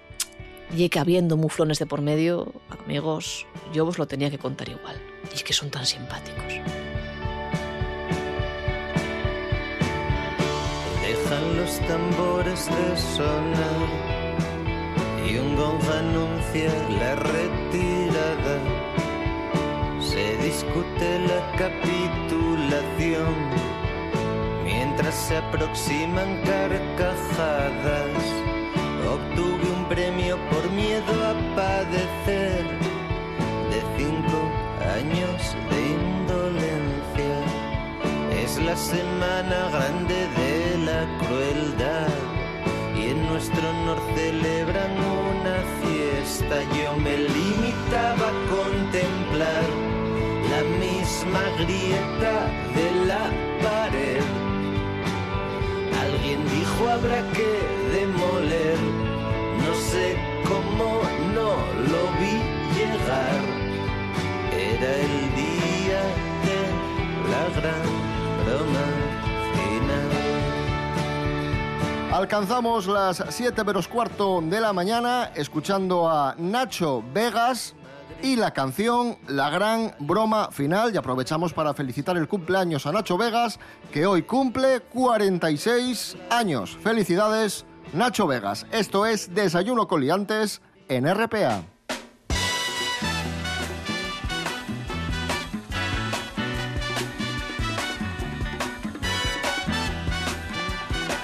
y 0.75 0.89
que 0.89 0.99
habiendo 0.99 1.37
muflones 1.37 1.79
de 1.79 1.85
por 1.85 2.01
medio, 2.01 2.55
amigos, 2.71 3.45
yo 3.75 3.85
vos 3.85 3.99
lo 3.99 4.07
tenía 4.07 4.31
que 4.31 4.39
contar 4.39 4.71
igual. 4.71 4.99
Y 5.31 5.35
es 5.35 5.45
que 5.45 5.53
son 5.53 5.71
tan 5.71 5.85
simpáticos. 5.85 6.47
Dejan 11.03 11.57
los 11.59 11.79
tambores 11.81 12.65
de 12.65 12.97
sonar 12.97 13.87
y 15.29 15.37
un 15.37 15.57
gong 15.57 15.85
anuncia 15.91 16.73
la 17.01 17.17
retirada. 17.17 18.63
Se 20.01 20.39
discute 20.39 21.19
la 21.19 21.53
capitulación 21.59 23.66
mientras 24.97 25.15
se 25.15 25.37
aproximan 25.37 26.41
carcajadas. 26.43 28.25
Obtuve 29.07 29.71
un 29.71 29.85
premio 29.91 30.39
por 30.49 30.71
miedo 30.71 31.13
a 31.23 31.35
padecer 31.55 32.65
de 33.71 33.81
cinco 33.99 34.39
años 34.99 35.55
de 35.71 35.81
indolencia. 36.01 37.37
Es 38.43 38.59
la 38.59 38.75
semana 38.75 39.69
grande 39.71 40.29
de 40.41 40.79
la 40.87 41.03
crueldad 41.19 42.09
y 42.97 43.11
en 43.11 43.27
nuestro 43.27 43.69
honor 43.69 43.99
celebran 44.15 44.93
una 44.93 45.57
fiesta. 45.83 46.57
Yo 46.75 46.97
me 46.97 47.19
limitaba 47.19 48.29
a 48.31 48.37
contemplar 48.49 49.67
la 50.53 50.63
misma 50.81 51.43
grieta 51.59 52.47
de 52.75 53.07
la. 53.07 53.46
Alguien 56.27 56.45
dijo 56.49 56.89
habrá 56.89 57.23
que 57.35 57.51
demoler, 57.93 58.79
no 59.65 59.73
sé 59.77 60.17
cómo 60.49 61.01
no 61.33 61.51
lo 61.87 62.03
vi 62.19 62.35
llegar. 62.75 63.41
Era 64.51 64.91
el 64.97 65.15
día 65.37 66.03
de 66.43 66.59
la 67.31 67.45
gran 67.61 67.87
broma 68.45 68.87
final. 69.55 70.11
Alcanzamos 72.13 72.89
las 72.89 73.23
7 73.29 73.63
menos 73.63 73.87
cuarto 73.87 74.41
de 74.43 74.61
la 74.61 74.73
mañana 74.73 75.31
escuchando 75.33 76.09
a 76.09 76.35
Nacho 76.39 77.05
Vegas 77.15 77.77
y 78.27 78.35
la 78.35 78.53
canción 78.53 79.19
La 79.29 79.51
Gran 79.51 79.95
Broma 80.01 80.51
Final. 80.51 80.93
Y 80.93 80.97
aprovechamos 80.97 81.53
para 81.53 81.75
felicitar 81.75 82.17
el 82.17 82.27
cumpleaños 82.27 82.85
a 82.87 82.93
Nacho 82.93 83.17
Vegas, 83.17 83.61
que 83.93 84.05
hoy 84.05 84.23
cumple 84.23 84.81
46 84.81 86.17
años. 86.31 86.77
Felicidades, 86.83 87.65
Nacho 87.93 88.27
Vegas. 88.27 88.67
Esto 88.73 89.07
es 89.07 89.33
Desayuno 89.33 89.87
con 89.87 90.01
Liantes 90.01 90.61
en 90.89 91.07
RPA. 91.07 91.63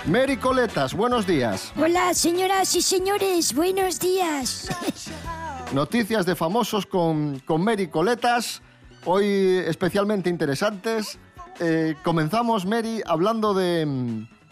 Mary 0.07 0.37
Coletas, 0.37 0.95
buenos 0.95 1.27
días. 1.27 1.73
Hola, 1.77 2.15
señoras 2.15 2.75
y 2.77 2.83
señores, 2.83 3.55
buenos 3.55 3.99
días. 3.99 4.69
Noticias 5.75 6.27
de 6.27 6.37
famosos 6.37 6.85
con, 6.85 7.39
con 7.47 7.65
Mary 7.65 7.89
Coletas, 7.89 8.61
hoy 9.07 9.25
especialmente 9.67 10.29
interesantes. 10.29 11.19
Eh, 11.61 11.95
comenzamos, 12.05 12.67
Mary, 12.67 13.01
hablando 13.07 13.55
de, 13.55 13.87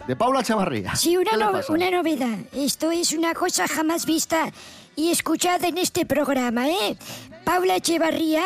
de 0.06 0.16
Paula 0.16 0.40
Echevarría. 0.40 0.94
Sí, 0.96 1.18
una, 1.18 1.32
¿Qué 1.32 1.36
le 1.36 1.44
no- 1.44 1.60
una 1.68 1.90
novedad. 1.90 2.38
Esto 2.54 2.90
es 2.90 3.12
una 3.12 3.34
cosa 3.34 3.68
jamás 3.68 4.06
vista 4.06 4.50
y 4.96 5.10
escuchada 5.10 5.68
en 5.68 5.76
este 5.76 6.06
programa, 6.06 6.68
¿eh? 6.70 6.96
Paula 7.44 7.76
Echevarría 7.76 8.42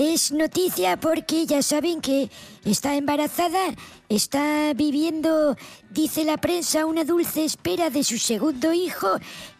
es 0.00 0.32
noticia 0.32 0.98
porque 0.98 1.44
ya 1.44 1.62
saben 1.62 2.00
que 2.00 2.30
está 2.64 2.96
embarazada, 2.96 3.74
está 4.08 4.72
viviendo, 4.72 5.56
dice 5.90 6.24
la 6.24 6.38
prensa, 6.38 6.86
una 6.86 7.04
dulce 7.04 7.44
espera 7.44 7.90
de 7.90 8.02
su 8.02 8.18
segundo 8.18 8.72
hijo, 8.72 9.08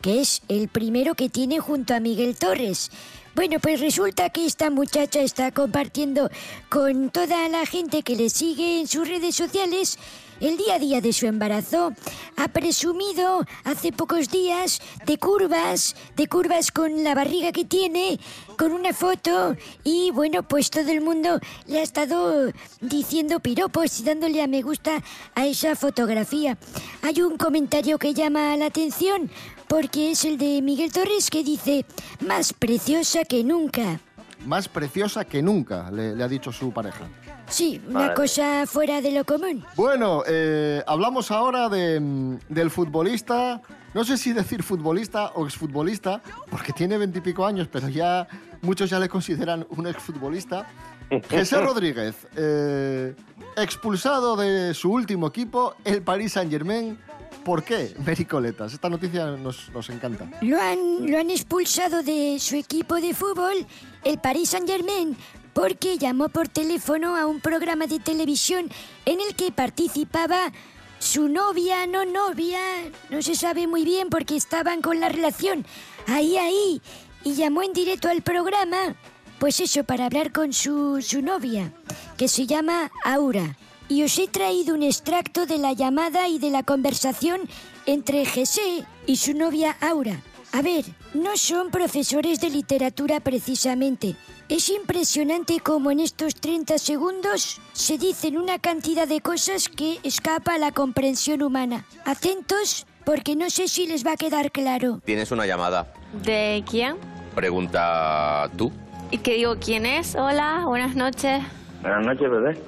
que 0.01 0.23
es 0.23 0.41
el 0.49 0.69
primero 0.69 1.15
que 1.15 1.29
tiene 1.29 1.61
junto 1.61 1.95
a 1.95 2.01
Miguel 2.01 2.37
Torres. 2.37 2.91
Bueno, 3.35 3.61
pues 3.61 3.81
resulta 3.81 4.31
que 4.31 4.47
esta 4.47 4.71
muchacha 4.71 5.21
está 5.21 5.53
compartiendo 5.53 6.31
con 6.71 7.11
toda 7.11 7.47
la 7.51 7.67
gente 7.67 8.03
que 8.03 8.17
le 8.17 8.31
sigue 8.31 8.81
en 8.81 8.89
sus 8.89 9.07
redes 9.07 9.37
sociales 9.37 9.99
el 10.41 10.57
día 10.57 10.75
a 10.75 10.79
día 10.79 11.01
de 11.01 11.13
su 11.13 11.27
embarazo. 11.27 11.93
Ha 12.37 12.49
presumido 12.49 13.45
hace 13.65 13.93
pocos 13.93 14.31
días 14.31 14.81
de 15.07 15.19
curvas, 15.19 15.95
de 16.17 16.27
curvas 16.27 16.73
con 16.73 17.05
la 17.05 17.15
barriga 17.15 17.53
que 17.53 17.65
tiene, 17.65 18.19
con 18.57 18.73
una 18.73 18.93
foto 18.93 19.57
y 19.85 20.11
bueno, 20.11 20.43
pues 20.43 20.71
todo 20.71 20.91
el 20.91 21.03
mundo 21.03 21.39
le 21.67 21.81
ha 21.81 21.83
estado 21.83 22.51
diciendo 22.81 23.41
piropos 23.41 24.01
y 24.01 24.05
dándole 24.05 24.43
a 24.43 24.47
me 24.47 24.63
gusta 24.63 25.03
a 25.35 25.47
esa 25.47 25.77
fotografía. 25.77 26.57
Hay 27.03 27.23
un 27.23 27.37
comentario 27.37 27.99
que 27.99 28.15
llama 28.15 28.57
la 28.57 28.67
atención 28.67 29.31
porque 29.69 30.11
es 30.11 30.25
el 30.25 30.37
de 30.37 30.63
Miguel 30.63 30.93
Torres 30.93 31.31
que 31.31 31.45
dice, 31.45 31.85
más 32.27 32.53
preciosa 32.53 33.25
que 33.25 33.45
nunca. 33.45 34.01
Más 34.45 34.69
preciosa 34.69 35.25
que 35.25 35.43
nunca, 35.43 35.91
le, 35.91 36.17
le 36.17 36.25
ha 36.25 36.29
dicho 36.29 36.51
su 36.51 36.73
pareja. 36.73 37.07
Sí, 37.51 37.81
una 37.89 38.01
Vale. 38.01 38.15
cosa 38.15 38.67
fuera 38.67 39.01
de 39.01 39.13
lo 39.13 39.25
común. 39.25 39.65
Bueno, 39.77 40.23
eh, 40.27 40.83
hablamos 40.87 41.31
ahora 41.31 41.69
de, 41.69 42.39
del 42.49 42.71
futbolista, 42.71 43.61
no 43.93 44.05
sé 44.05 44.17
si 44.17 44.33
decir 44.33 44.63
futbolista 44.63 45.33
o 45.35 45.45
exfutbolista, 45.45 46.23
porque 46.51 46.73
tiene 46.73 46.97
veintipico 46.97 47.45
años, 47.45 47.69
pero 47.71 47.89
ya 47.89 48.27
muchos 48.63 48.89
ya 48.89 48.99
le 48.99 49.09
consideran 49.09 49.67
un 49.71 49.87
exfutbolista. 49.87 50.67
José 51.31 51.61
Rodríguez, 51.61 52.15
eh, 52.37 53.15
expulsado 53.57 54.37
de 54.37 54.73
su 54.75 54.93
último 54.93 55.27
equipo, 55.27 55.75
el 55.85 56.03
Paris 56.03 56.33
Saint-Germain. 56.33 56.99
¿Por 57.45 57.65
qué? 57.65 57.95
Mericoletas, 58.05 58.75
esta 58.75 58.89
noticia 58.89 59.27
nos, 59.27 59.71
nos 59.71 59.89
encanta. 59.89 60.29
Lo 60.43 60.61
han, 60.61 61.11
lo 61.11 61.19
han 61.19 61.31
expulsado 61.31 62.03
de 62.03 62.37
su 62.39 62.55
equipo 62.57 62.97
de 62.97 63.15
fútbol, 63.15 63.67
el 64.05 64.19
Paris 64.19 64.51
Saint-Germain, 64.51 65.17
porque 65.53 65.99
llamó 65.99 66.29
por 66.29 66.49
teléfono 66.49 67.17
a 67.17 67.27
un 67.27 67.41
programa 67.41 67.87
de 67.87 67.99
televisión 68.01 68.69
en 69.07 69.21
el 69.21 69.35
que 69.35 69.53
participaba 69.53 70.53
su 70.99 71.29
novia, 71.29 71.87
no 71.87 72.05
novia, 72.05 72.61
no 73.09 73.23
se 73.23 73.35
sabe 73.35 73.67
muy 73.67 73.85
bien 73.85 74.11
porque 74.11 74.37
estaban 74.37 74.83
con 74.83 75.01
la 75.01 75.09
relación 75.09 75.65
ahí, 76.07 76.37
ahí, 76.37 76.83
y 77.25 77.35
llamó 77.35 77.63
en 77.63 77.73
directo 77.73 78.09
al 78.09 78.23
programa, 78.23 78.95
pues 79.39 79.61
eso, 79.61 79.85
para 79.85 80.07
hablar 80.07 80.33
con 80.33 80.53
su, 80.53 81.01
su 81.03 81.23
novia, 81.23 81.73
que 82.17 82.29
se 82.29 82.47
llama 82.47 82.91
Aura. 83.05 83.57
Y 83.89 84.05
os 84.05 84.19
he 84.19 84.29
traído 84.29 84.75
un 84.75 84.83
extracto 84.83 85.47
de 85.47 85.59
la 85.59 85.73
llamada 85.73 86.29
y 86.29 86.39
de 86.39 86.51
la 86.51 86.63
conversación 86.63 87.41
entre 87.87 88.25
José 88.25 88.85
y 89.07 89.17
su 89.17 89.35
novia 89.35 89.77
Aura. 89.81 90.23
A 90.53 90.63
ver, 90.63 90.85
no 91.15 91.37
son 91.37 91.71
profesores 91.71 92.41
de 92.41 92.51
literatura 92.51 93.21
precisamente. 93.21 94.17
Es 94.49 94.69
impresionante 94.69 95.61
cómo 95.61 95.91
en 95.91 96.01
estos 96.01 96.35
30 96.35 96.79
segundos 96.79 97.61
se 97.73 97.99
dicen 97.99 98.37
una 98.37 98.59
cantidad 98.59 99.07
de 99.07 99.21
cosas 99.21 99.69
que 99.69 99.99
escapa 100.03 100.55
a 100.55 100.59
la 100.59 100.73
comprensión 100.73 101.43
humana. 101.43 101.85
Atentos, 102.05 102.87
porque 103.05 103.37
no 103.37 103.51
sé 103.51 103.69
si 103.69 103.87
les 103.87 104.05
va 104.07 104.13
a 104.13 104.17
quedar 104.17 104.51
claro. 104.51 105.01
Tienes 105.05 105.31
una 105.31 105.47
llamada. 105.47 105.93
¿De 106.25 106.65
quién? 106.69 106.97
Pregunta 107.35 108.51
tú. 108.57 108.73
¿Y 109.11 109.19
qué 109.19 109.35
digo 109.35 109.57
quién 109.61 109.87
es? 109.87 110.15
Hola, 110.15 110.65
buenas 110.67 110.95
noches. 110.95 111.43
Buenas 111.83 112.07
noches, 112.07 112.31
bebé. 112.31 112.59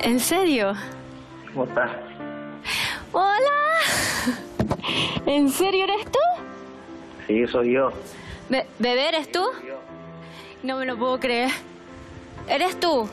¿En 0.00 0.18
serio? 0.18 0.74
¿Cómo 1.52 1.64
estás? 1.64 1.90
¡Hola! 3.12 3.62
¿En 5.26 5.50
serio 5.50 5.84
eres 5.84 6.04
tú? 6.06 6.31
Sí, 7.26 7.46
soy 7.46 7.72
yo. 7.72 7.90
Be- 8.48 8.66
¿Bebé 8.78 9.08
eres 9.08 9.30
tú? 9.32 9.44
No 10.62 10.76
me 10.78 10.86
lo 10.86 10.96
puedo 10.96 11.18
creer. 11.18 11.50
¿Eres 12.48 12.78
tú? 12.78 13.08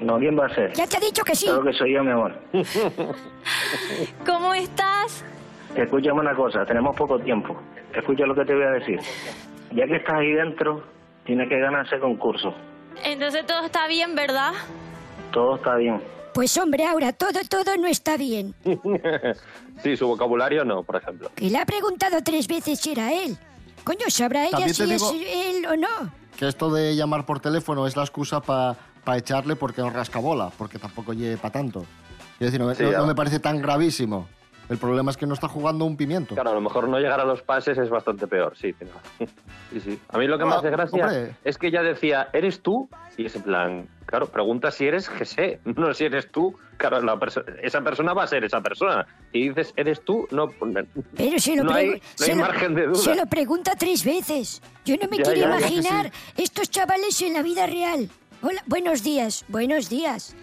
No, 0.00 0.18
¿quién 0.18 0.38
va 0.38 0.46
a 0.46 0.54
ser? 0.54 0.72
Ya 0.74 0.86
te 0.86 0.96
ha 0.96 1.00
dicho 1.00 1.22
que 1.24 1.34
sí. 1.34 1.46
Creo 1.46 1.62
que 1.62 1.72
soy 1.72 1.94
yo, 1.94 2.02
mi 2.04 2.10
amor. 2.10 2.34
¿Cómo 4.26 4.54
estás? 4.54 5.24
Escúchame 5.76 6.20
una 6.20 6.34
cosa, 6.34 6.64
tenemos 6.64 6.94
poco 6.96 7.18
tiempo. 7.18 7.56
Escucha 7.94 8.26
lo 8.26 8.34
que 8.34 8.44
te 8.44 8.54
voy 8.54 8.64
a 8.64 8.70
decir. 8.70 9.00
Ya 9.72 9.86
que 9.86 9.96
estás 9.96 10.14
ahí 10.14 10.32
dentro, 10.32 10.82
tienes 11.24 11.48
que 11.48 11.58
ganar 11.58 11.86
ese 11.86 11.98
concurso. 11.98 12.54
Entonces 13.04 13.46
todo 13.46 13.64
está 13.64 13.86
bien, 13.88 14.14
¿verdad? 14.14 14.52
Todo 15.32 15.56
está 15.56 15.76
bien. 15.76 16.00
Pues 16.34 16.56
hombre, 16.58 16.84
Aura, 16.86 17.12
todo, 17.12 17.40
todo 17.48 17.76
no 17.76 17.86
está 17.86 18.16
bien. 18.16 18.54
sí, 19.82 19.96
su 19.96 20.06
vocabulario 20.08 20.64
no, 20.64 20.82
por 20.82 20.96
ejemplo. 20.96 21.30
Que 21.34 21.48
le 21.48 21.58
ha 21.58 21.64
preguntado 21.64 22.22
tres 22.24 22.48
veces 22.48 22.80
si 22.80 22.90
era 22.92 23.12
él. 23.12 23.36
Coño, 23.84 24.06
¿sabrá 24.08 24.46
ella 24.46 24.68
si 24.68 24.82
es 24.92 25.02
él 25.02 25.66
o 25.66 25.76
no? 25.76 26.10
Que 26.36 26.48
esto 26.48 26.72
de 26.72 26.96
llamar 26.96 27.24
por 27.26 27.38
teléfono 27.40 27.86
es 27.86 27.96
la 27.96 28.02
excusa 28.02 28.40
para 28.40 28.76
echarle 29.16 29.54
porque 29.56 29.80
no 29.82 29.90
rascabola, 29.90 30.50
porque 30.58 30.78
tampoco 30.78 31.12
lleve 31.12 31.36
para 31.36 31.52
tanto. 31.52 31.86
Es 32.40 32.46
decir, 32.50 32.60
no, 32.60 32.74
Sí, 32.74 32.82
no- 32.82 32.90
ya. 32.92 32.98
no 32.98 33.06
me 33.06 33.14
parece 33.14 33.38
tan 33.38 33.60
gravísimo. 33.62 34.26
El 34.70 34.78
problema 34.78 35.10
es 35.10 35.18
que 35.18 35.26
no 35.26 35.34
está 35.34 35.46
jugando 35.46 35.84
un 35.84 35.94
pimiento. 35.96 36.34
Claro, 36.34 36.50
a 36.50 36.54
lo 36.54 36.60
mejor 36.62 36.88
no 36.88 36.98
llegar 36.98 37.20
a 37.20 37.24
los 37.26 37.42
pases 37.42 37.76
es 37.76 37.90
bastante 37.90 38.26
peor, 38.26 38.56
sí. 38.56 38.72
tiene 38.72 38.92
razón. 38.94 39.28
sí, 39.72 39.80
sí. 39.80 40.00
A 40.08 40.16
mí 40.18 40.26
lo 40.26 40.38
que 40.38 40.46
me 40.46 40.52
Ah, 40.54 40.58
hace 40.58 40.70
gracia 40.70 41.04
hombre. 41.04 41.36
es 41.44 41.58
que 41.58 41.66
ella 41.68 41.82
decía, 41.82 42.28
¿eres 42.32 42.60
tú? 42.62 42.88
Y 43.18 43.26
es 43.26 43.36
en 43.36 43.42
plan, 43.42 43.88
claro, 44.14 44.26
pregunta 44.30 44.70
si 44.70 44.86
eres 44.86 45.08
José, 45.08 45.58
no 45.64 45.92
si 45.92 46.04
eres 46.04 46.30
tú. 46.30 46.56
Claro, 46.76 47.00
la 47.02 47.16
perso- 47.16 47.44
esa 47.62 47.80
persona 47.82 48.12
va 48.14 48.24
a 48.24 48.26
ser 48.28 48.44
esa 48.44 48.60
persona. 48.60 49.06
Y 49.32 49.48
dices, 49.48 49.72
¿eres 49.76 50.04
tú? 50.04 50.26
No, 50.30 50.48
Pero 51.16 51.38
se 51.38 51.56
lo, 51.56 51.64
no 51.64 51.72
hay, 51.74 51.90
no 51.90 51.98
se 52.14 52.30
hay 52.32 52.38
lo- 52.38 52.42
margen 52.44 52.74
de 52.74 52.86
duda. 52.86 52.98
se 53.00 53.14
lo 53.16 53.26
pregunta 53.26 53.74
tres 53.76 54.04
veces. 54.04 54.62
Yo 54.84 54.96
no 55.00 55.08
me 55.08 55.18
Ya, 55.18 55.24
quiero 55.24 55.40
ya, 55.40 55.58
ya 55.60 55.66
que 55.66 55.74
imaginar 55.74 56.12
estos 56.36 56.70
chavales 56.70 57.20
en 57.22 57.32
la 57.34 57.42
vida 57.42 57.66
real. 57.66 58.08
Hola, 58.42 58.62
buenos 58.66 59.02
días, 59.02 59.44
buenos 59.48 59.88
días. 59.88 60.34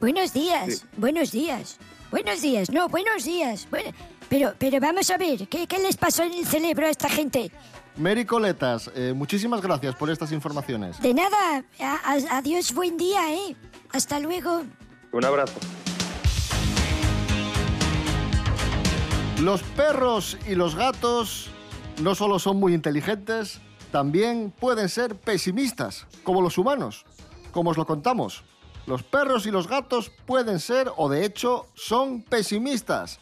Buenos 0.00 0.32
días, 0.34 0.80
Sí. 0.80 0.86
buenos 0.96 1.30
días. 1.32 1.78
Buenos 2.10 2.42
días, 2.42 2.70
no, 2.70 2.88
buenos 2.88 3.24
días. 3.24 3.66
Bueno, 3.70 3.90
pero, 4.28 4.52
pero 4.58 4.80
vamos 4.80 5.10
a 5.10 5.16
ver, 5.18 5.48
¿qué, 5.48 5.66
qué 5.66 5.78
les 5.78 5.96
pasó 5.96 6.22
en 6.24 6.32
el 6.34 6.46
cerebro 6.46 6.86
a 6.86 6.90
esta 6.90 7.08
gente? 7.08 7.50
Mary 7.96 8.24
Coletas, 8.24 8.90
eh, 8.96 9.12
muchísimas 9.14 9.60
gracias 9.62 9.94
por 9.94 10.10
estas 10.10 10.32
informaciones. 10.32 11.00
De 11.00 11.14
nada, 11.14 11.64
a- 11.80 12.12
a- 12.12 12.38
adiós, 12.38 12.74
buen 12.74 12.96
día, 12.96 13.32
¿eh? 13.32 13.56
Hasta 13.92 14.18
luego. 14.18 14.62
Un 15.12 15.24
abrazo. 15.24 15.54
Los 19.40 19.62
perros 19.62 20.36
y 20.48 20.54
los 20.56 20.74
gatos 20.74 21.50
no 22.02 22.14
solo 22.16 22.38
son 22.40 22.58
muy 22.58 22.74
inteligentes, 22.74 23.60
también 23.92 24.52
pueden 24.58 24.88
ser 24.88 25.14
pesimistas, 25.14 26.06
como 26.24 26.42
los 26.42 26.58
humanos. 26.58 27.04
Como 27.52 27.70
os 27.70 27.76
lo 27.76 27.86
contamos, 27.86 28.42
los 28.86 29.04
perros 29.04 29.46
y 29.46 29.52
los 29.52 29.68
gatos 29.68 30.10
pueden 30.26 30.58
ser, 30.58 30.90
o 30.96 31.08
de 31.08 31.24
hecho, 31.24 31.68
son 31.74 32.22
pesimistas. 32.22 33.20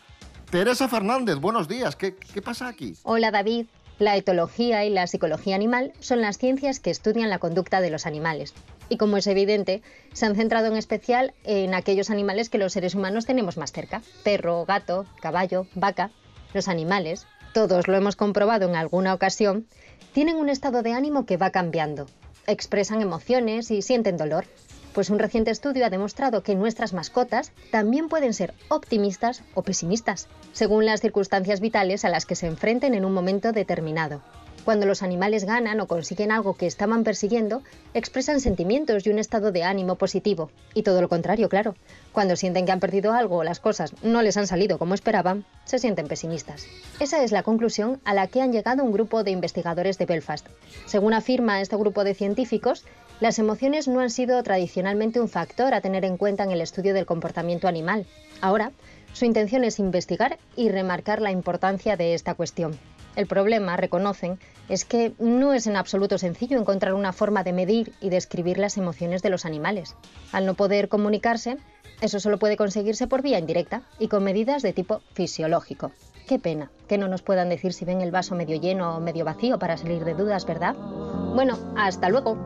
Teresa 0.51 0.89
Fernández, 0.89 1.37
buenos 1.37 1.69
días. 1.69 1.95
¿Qué, 1.97 2.17
qué 2.17 2.41
pasa 2.41 2.69
aquí? 2.69 2.95
Hola 3.03 3.31
David. 3.31 3.67
La 3.99 4.17
etología 4.17 4.85
y 4.85 4.91
la 4.91 5.07
psicología 5.07 5.55
animal 5.55 5.93
son 6.01 6.21
las 6.23 6.39
ciencias 6.39 6.81
que 6.81 6.91
estudian 6.91 7.31
la 7.31 7.39
conducta 7.39 7.81
de 7.81 7.91
los 7.91 8.07
animales. 8.07 8.55
Y 8.89 8.97
como 8.97 9.17
es 9.17 9.27
evidente, 9.27 9.83
se 10.13 10.27
han 10.27 10.35
centrado 10.35 10.67
en 10.67 10.77
especial 10.77 11.35
en 11.45 11.75
aquellos 11.75 12.11
animales 12.11 12.51
que 12.51 12.59
los 12.59 12.73
seres 12.73 12.95
humanos 12.95 13.27
tenemos 13.27 13.57
más 13.57 13.73
cerca. 13.73 14.03
Perro, 14.25 14.65
gato, 14.65 15.07
caballo, 15.21 15.67
vaca. 15.75 16.11
Los 16.53 16.69
animales, 16.69 17.27
todos 17.55 17.87
lo 17.87 17.97
hemos 17.97 18.17
comprobado 18.17 18.69
en 18.69 18.77
alguna 18.77 19.15
ocasión, 19.15 19.67
tienen 20.13 20.37
un 20.37 20.49
estado 20.49 20.83
de 20.83 20.93
ánimo 20.93 21.25
que 21.25 21.37
va 21.37 21.51
cambiando. 21.51 22.07
Expresan 22.47 23.01
emociones 23.01 23.71
y 23.71 23.83
sienten 23.83 24.17
dolor. 24.17 24.47
Pues 24.95 25.09
un 25.09 25.19
reciente 25.19 25.51
estudio 25.51 25.87
ha 25.87 25.91
demostrado 25.91 26.43
que 26.43 26.55
nuestras 26.55 26.93
mascotas 26.93 27.53
también 27.71 28.09
pueden 28.09 28.35
ser 28.35 28.53
optimistas 28.69 29.43
o 29.55 29.63
pesimistas, 29.63 30.29
según 30.53 30.85
las 30.85 31.01
circunstancias 31.01 31.61
vitales 31.61 32.05
a 32.05 32.11
las 32.11 32.27
que 32.27 32.35
se 32.35 32.47
enfrenten 32.47 32.93
en 32.95 33.07
un 33.07 33.15
momento 33.15 33.53
determinado. 33.53 34.21
Cuando 34.65 34.87
los 34.87 35.03
animales 35.03 35.45
ganan 35.45 35.81
o 35.81 35.89
consiguen 35.89 36.31
algo 36.31 36.55
que 36.55 36.67
estaban 36.67 37.03
persiguiendo, 37.03 37.63
expresan 37.95 38.41
sentimientos 38.41 39.05
y 39.05 39.11
un 39.11 39.19
estado 39.19 39.51
de 39.51 39.65
ánimo 39.65 39.97
positivo. 39.97 40.51
Y 40.73 40.85
todo 40.85 41.01
lo 41.01 41.09
contrario, 41.09 41.49
claro. 41.49 41.75
Cuando 42.13 42.37
sienten 42.37 42.65
que 42.65 42.73
han 42.73 42.79
perdido 42.79 43.13
algo 43.13 43.39
o 43.39 43.45
las 43.45 43.59
cosas 43.59 43.93
no 44.05 44.23
les 44.23 44.37
han 44.37 44.47
salido 44.47 44.79
como 44.79 44.95
esperaban, 44.95 45.45
se 45.65 45.81
sienten 45.81 46.07
pesimistas. 46.07 46.67
Esa 47.01 47.25
es 47.25 47.33
la 47.33 47.43
conclusión 47.43 48.01
a 48.05 48.15
la 48.15 48.29
que 48.29 48.41
han 48.41 48.53
llegado 48.53 48.85
un 48.85 48.93
grupo 48.93 49.25
de 49.25 49.33
investigadores 49.33 49.99
de 49.99 50.07
Belfast. 50.07 50.47
Según 50.87 51.13
afirma 51.13 51.61
este 51.61 51.77
grupo 51.77 52.05
de 52.05 52.15
científicos, 52.15 52.85
las 53.19 53.41
emociones 53.41 53.89
no 53.89 54.01
han 54.01 54.11
sido 54.11 54.41
tradicionalmente 54.43 55.21
un 55.21 55.29
factor 55.29 55.75
a 55.75 55.81
tener 55.81 56.05
en 56.05 56.17
cuenta 56.17 56.45
en 56.45 56.53
el 56.53 56.61
estudio 56.61 56.95
del 56.95 57.07
comportamiento 57.07 57.67
animal. 57.67 58.07
Ahora, 58.41 58.71
su 59.13 59.25
intención 59.25 59.65
es 59.65 59.79
investigar 59.79 60.39
y 60.57 60.69
remarcar 60.71 61.21
la 61.21 61.31
importancia 61.31 61.97
de 61.97 62.15
esta 62.15 62.35
cuestión. 62.35 62.79
El 63.15 63.27
problema, 63.27 63.77
reconocen, 63.77 64.39
es 64.69 64.85
que 64.85 65.13
no 65.19 65.53
es 65.53 65.67
en 65.67 65.77
absoluto 65.77 66.17
sencillo 66.19 66.59
encontrar 66.59 66.95
una 66.95 67.13
forma 67.13 67.45
de 67.45 67.53
medir 67.53 67.93
y 68.01 68.09
describir 68.09 68.59
las 68.59 68.79
emociones 68.79 69.23
de 69.23 69.31
los 69.31 69.45
animales. 69.45 69.97
Al 70.33 70.47
no 70.47 70.55
poder 70.55 70.89
comunicarse, 70.89 71.59
eso 72.01 72.21
solo 72.21 72.39
puede 72.39 72.57
conseguirse 72.57 73.07
por 73.07 73.23
vía 73.23 73.39
indirecta 73.39 73.83
y 73.99 74.09
con 74.09 74.25
medidas 74.25 74.63
de 74.63 74.73
tipo 74.73 75.03
fisiológico. 75.13 75.93
Qué 76.27 76.39
pena 76.39 76.71
que 76.89 76.99
no 76.99 77.09
nos 77.09 77.23
puedan 77.23 77.49
decir 77.49 77.73
si 77.73 77.85
ven 77.85 78.01
el 78.01 78.11
vaso 78.11 78.35
medio 78.35 78.59
lleno 78.59 78.97
o 78.97 79.01
medio 79.01 79.25
vacío 79.25 79.59
para 79.59 79.77
salir 79.77 80.05
de 80.05 80.15
dudas, 80.15 80.47
¿verdad? 80.47 80.75
Bueno, 80.75 81.59
hasta 81.77 82.09
luego. 82.09 82.39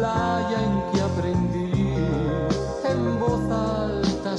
Playa 0.00 0.58
en 0.68 0.74
que 0.90 1.00
aprendí 1.02 1.94
en 2.90 3.20
voz 3.20 3.44
alta 3.50 4.32
a 4.32 4.38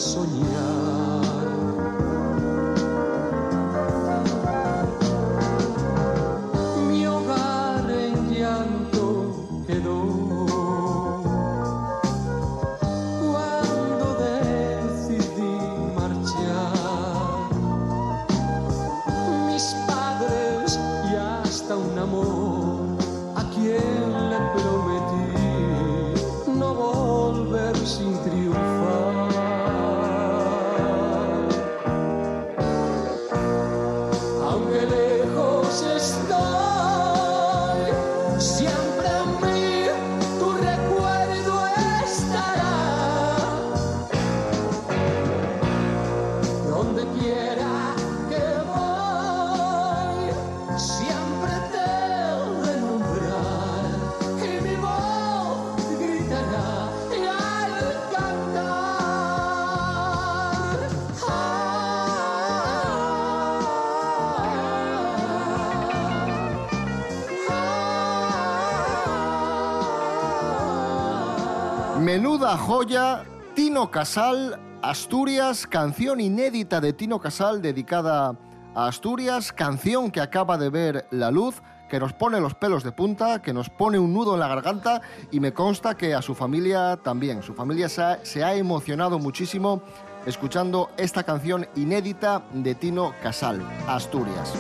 Menuda 72.01 72.57
joya, 72.57 73.23
Tino 73.53 73.91
Casal, 73.91 74.59
Asturias, 74.81 75.67
canción 75.67 76.19
inédita 76.19 76.81
de 76.81 76.93
Tino 76.93 77.19
Casal 77.19 77.61
dedicada 77.61 78.35
a 78.73 78.87
Asturias, 78.87 79.53
canción 79.53 80.09
que 80.09 80.19
acaba 80.19 80.57
de 80.57 80.71
ver 80.71 81.05
la 81.11 81.29
luz, 81.29 81.61
que 81.91 81.99
nos 81.99 82.13
pone 82.13 82.41
los 82.41 82.55
pelos 82.55 82.83
de 82.83 82.91
punta, 82.91 83.43
que 83.43 83.53
nos 83.53 83.69
pone 83.69 83.99
un 83.99 84.15
nudo 84.15 84.33
en 84.33 84.39
la 84.39 84.47
garganta 84.47 85.01
y 85.29 85.39
me 85.39 85.53
consta 85.53 85.95
que 85.95 86.15
a 86.15 86.23
su 86.23 86.33
familia 86.33 86.97
también. 86.97 87.43
Su 87.43 87.53
familia 87.53 87.87
se 87.87 88.01
ha, 88.01 88.25
se 88.25 88.43
ha 88.43 88.55
emocionado 88.55 89.19
muchísimo 89.19 89.83
escuchando 90.25 90.89
esta 90.97 91.21
canción 91.21 91.67
inédita 91.75 92.41
de 92.51 92.73
Tino 92.73 93.13
Casal, 93.21 93.61
Asturias. 93.87 94.53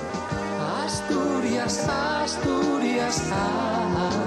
Asturias, 0.85 1.89
Asturias, 1.89 1.89
ah, 1.89 2.23
Asturias, 2.23 4.20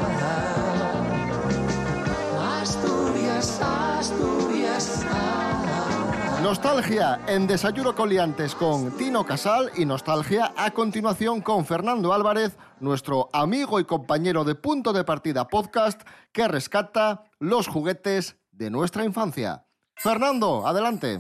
Nostalgia 6.45 7.21
en 7.27 7.47
Desayuno 7.47 7.95
con 7.95 8.11
Liantes 8.11 8.55
con 8.55 8.95
Tino 8.99 9.25
Casal 9.25 9.71
y 9.79 9.87
nostalgia 9.87 10.53
a 10.59 10.73
continuación 10.73 11.41
con 11.41 11.65
Fernando 11.65 12.13
Álvarez, 12.13 12.59
nuestro 12.81 13.31
amigo 13.33 13.81
y 13.81 13.85
compañero 13.87 14.45
de 14.45 14.55
Punto 14.55 14.93
de 14.93 15.05
Partida 15.05 15.49
Podcast 15.49 16.03
que 16.33 16.47
rescata 16.47 17.25
los 17.39 17.67
juguetes 17.67 18.37
de 18.53 18.69
nuestra 18.69 19.07
infancia. 19.07 19.65
Fernando, 19.97 20.67
adelante. 20.67 21.17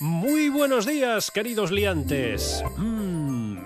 Muy 0.00 0.48
buenos 0.48 0.86
días, 0.86 1.30
queridos 1.30 1.70
liantes. 1.70 2.64
Mm, 2.78 3.11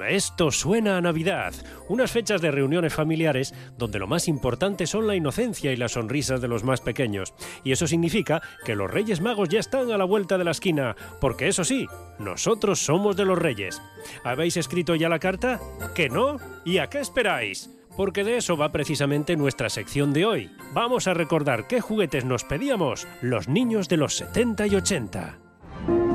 esto 0.09 0.51
suena 0.51 0.97
a 0.97 1.01
Navidad, 1.01 1.55
unas 1.89 2.11
fechas 2.11 2.41
de 2.41 2.51
reuniones 2.51 2.95
familiares 2.95 3.55
donde 3.77 3.99
lo 3.99 4.07
más 4.07 4.29
importante 4.29 4.87
son 4.87 5.07
la 5.07 5.15
inocencia 5.15 5.73
y 5.73 5.77
las 5.77 5.93
sonrisas 5.93 6.41
de 6.41 6.49
los 6.49 6.65
más 6.65 6.81
pequeños. 6.81 7.35
Y 7.65 7.73
eso 7.73 7.87
significa 7.87 8.43
que 8.65 8.75
los 8.75 8.91
Reyes 8.91 9.21
Magos 9.21 9.49
ya 9.49 9.61
están 9.61 9.91
a 9.91 9.99
la 9.99 10.05
vuelta 10.05 10.39
de 10.39 10.45
la 10.45 10.51
esquina, 10.51 10.97
porque 11.21 11.49
eso 11.49 11.65
sí, 11.65 11.87
nosotros 12.19 12.79
somos 12.79 13.17
de 13.17 13.25
los 13.25 13.39
Reyes. 13.39 13.81
¿Habéis 14.25 14.57
escrito 14.57 14.95
ya 14.95 15.09
la 15.09 15.19
carta? 15.19 15.61
¿Que 15.95 16.09
no? 16.09 16.39
¿Y 16.65 16.79
a 16.79 16.89
qué 16.89 17.01
esperáis? 17.01 17.71
Porque 17.97 18.25
de 18.25 18.37
eso 18.37 18.57
va 18.57 18.73
precisamente 18.73 19.37
nuestra 19.37 19.71
sección 19.71 20.13
de 20.13 20.27
hoy. 20.27 20.51
Vamos 20.73 21.07
a 21.09 21.15
recordar 21.15 21.67
qué 21.67 21.81
juguetes 21.81 22.25
nos 22.25 22.45
pedíamos 22.45 23.09
los 23.23 23.49
niños 23.49 23.89
de 23.89 23.97
los 23.97 24.17
70 24.17 24.67
y 24.67 24.77
80. 24.77 25.46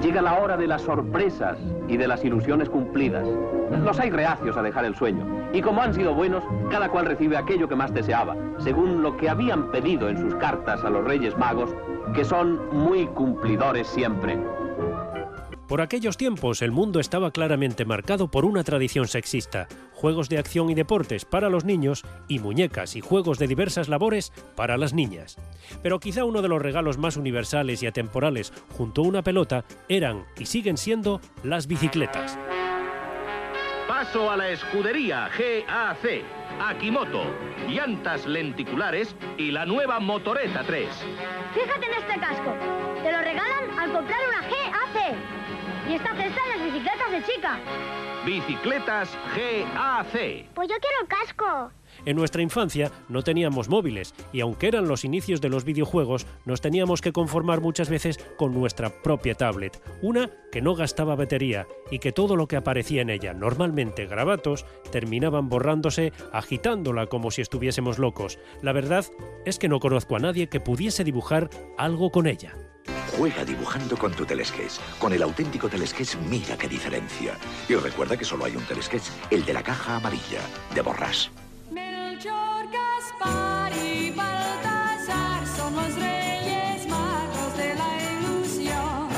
Llega 0.02 0.22
la 0.22 0.40
hora 0.40 0.58
de 0.58 0.66
las 0.66 0.82
sorpresas 0.82 1.60
y 1.88 1.96
de 1.96 2.08
las 2.08 2.26
ilusiones 2.26 2.70
cumplidas. 2.70 3.28
Los 3.84 4.00
hay 4.00 4.10
reacios 4.10 4.58
a 4.58 4.64
dejar 4.64 4.86
el 4.86 4.96
sueño. 4.96 5.26
Y 5.54 5.62
como 5.62 5.82
han 5.82 5.94
sido 5.94 6.16
buenos, 6.16 6.44
cada 6.72 6.90
cual 6.90 7.06
recibe 7.06 7.38
aquello 7.38 7.68
que 7.70 7.76
más 7.76 7.94
deseaba, 7.94 8.36
según 8.60 9.04
lo 9.04 9.16
que 9.16 9.30
habían 9.30 9.70
pedido 9.70 10.10
en 10.10 10.18
sus 10.18 10.34
cartas 10.36 10.84
a 10.84 10.90
los 10.90 11.04
Reyes 11.06 11.38
Magos, 11.38 11.70
que 12.16 12.26
son 12.26 12.60
muy 12.72 13.06
cumplidores 13.08 13.88
siempre. 13.88 14.40
Por 15.68 15.80
aquellos 15.80 16.18
tiempos 16.18 16.62
el 16.62 16.72
mundo 16.72 17.00
estaba 17.00 17.32
claramente 17.32 17.86
marcado 17.86 18.30
por 18.30 18.44
una 18.44 18.62
tradición 18.64 19.08
sexista, 19.08 19.70
juegos 20.02 20.30
de 20.30 20.40
acción 20.40 20.72
y 20.72 20.74
deportes 20.74 21.26
para 21.26 21.50
los 21.50 21.64
niños 21.64 22.04
y 22.28 22.40
muñecas 22.40 22.96
y 22.96 23.02
juegos 23.02 23.38
de 23.38 23.46
diversas 23.46 23.88
labores 23.88 24.34
para 24.56 24.76
las 24.76 24.94
niñas. 24.94 25.38
Pero 25.84 26.00
quizá 26.00 26.26
uno 26.26 26.42
de 26.42 26.48
los 26.48 26.60
regalos 26.60 26.98
más 26.98 27.18
universales 27.18 27.84
y 27.84 27.88
atemporales 27.88 28.52
junto 28.76 29.02
a 29.02 29.08
una 29.08 29.22
pelota 29.22 29.64
eran 29.88 30.26
y 30.40 30.48
siguen 30.48 30.78
siendo 30.78 31.22
las 31.44 31.68
bicicletas. 31.68 32.40
Paso 33.88 34.32
a 34.32 34.38
la 34.38 34.50
escudería 34.50 35.30
GAC, 35.38 36.24
Akimoto, 36.60 37.24
llantas 37.70 38.26
lenticulares 38.26 39.16
y 39.38 39.52
la 39.52 39.68
nueva 39.68 40.00
Motoreta 40.00 40.64
3. 40.66 40.88
Fíjate 41.54 41.86
en 41.86 41.94
este 41.94 42.20
casco. 42.20 42.56
Te 43.04 43.12
lo 43.12 43.20
regalan 43.20 43.80
al 43.80 43.92
comprar 43.94 44.20
una 44.28 44.42
GAC. 44.42 45.16
Y 45.90 45.94
esta 45.96 46.16
cesta 46.16 46.40
en 46.46 46.60
las 46.60 46.74
bicicletas 46.74 46.90
de 47.12 47.24
chica. 47.24 47.60
Bicicletas 48.26 49.10
GAC. 49.36 50.54
Pues 50.54 50.69
yo 50.69 50.76
quiero 50.80 51.02
el 51.02 51.08
casco. 51.08 51.71
En 52.06 52.15
nuestra 52.15 52.41
infancia 52.41 52.91
no 53.10 53.21
teníamos 53.21 53.67
móviles 53.67 54.13
y 54.32 54.39
aunque 54.41 54.67
eran 54.67 54.88
los 54.88 55.04
inicios 55.04 55.41
de 55.41 55.50
los 55.50 55.65
videojuegos, 55.65 56.26
nos 56.45 56.62
teníamos 56.62 57.02
que 57.02 57.12
conformar 57.12 57.60
muchas 57.60 57.89
veces 57.89 58.17
con 58.38 58.54
nuestra 58.54 58.89
propia 58.89 59.36
tablet, 59.36 59.82
una 60.02 60.30
que 60.52 60.62
no 60.62 60.74
gastaba 60.76 61.15
batería 61.15 61.67
y 61.89 62.00
que 62.00 62.13
todo 62.13 62.36
lo 62.36 62.47
que 62.47 62.56
aparecía 62.56 63.02
en 63.02 63.10
ella, 63.10 63.34
normalmente 63.34 64.06
grabatos, 64.06 64.65
terminaban 64.91 65.50
borrándose 65.50 66.13
agitándola 66.32 67.08
como 67.08 67.30
si 67.32 67.41
estuviésemos 67.41 68.00
locos. 68.00 68.39
La 68.62 68.71
verdad 68.71 69.06
es 69.45 69.60
que 69.60 69.67
no 69.67 69.80
conozco 69.80 70.15
a 70.15 70.19
nadie 70.19 70.47
que 70.47 70.62
pudiese 70.62 71.04
dibujar 71.04 71.50
algo 71.78 72.12
con 72.12 72.28
ella. 72.28 72.56
Juega 73.17 73.46
dibujando 73.46 73.98
con 73.98 74.12
tu 74.13 74.26
telesketch. 74.26 74.80
Con 75.00 75.13
el 75.13 75.22
auténtico 75.22 75.70
telesketch 75.70 76.15
mira 76.30 76.58
qué 76.58 76.67
diferencia. 76.67 77.38
Y 77.67 77.76
recuerda 77.76 78.17
que 78.17 78.26
solo 78.26 78.46
hay 78.46 78.56
un 78.56 78.63
telesketch, 78.63 79.10
el 79.30 79.46
de 79.46 79.54
la 79.54 79.63
caja 79.63 79.98
amarilla, 79.98 80.41
de 80.74 80.82
Borrás. 80.82 81.30
Melchor, 81.72 82.65
Gaspar 82.72 83.72
y 83.74 84.12
Baltasar 84.12 85.46
son 85.48 85.76
los 85.76 85.96
reyes 85.96 86.88
magos 86.88 87.58
de 87.58 87.76
la 87.76 87.98
ilusión. 88.20 89.10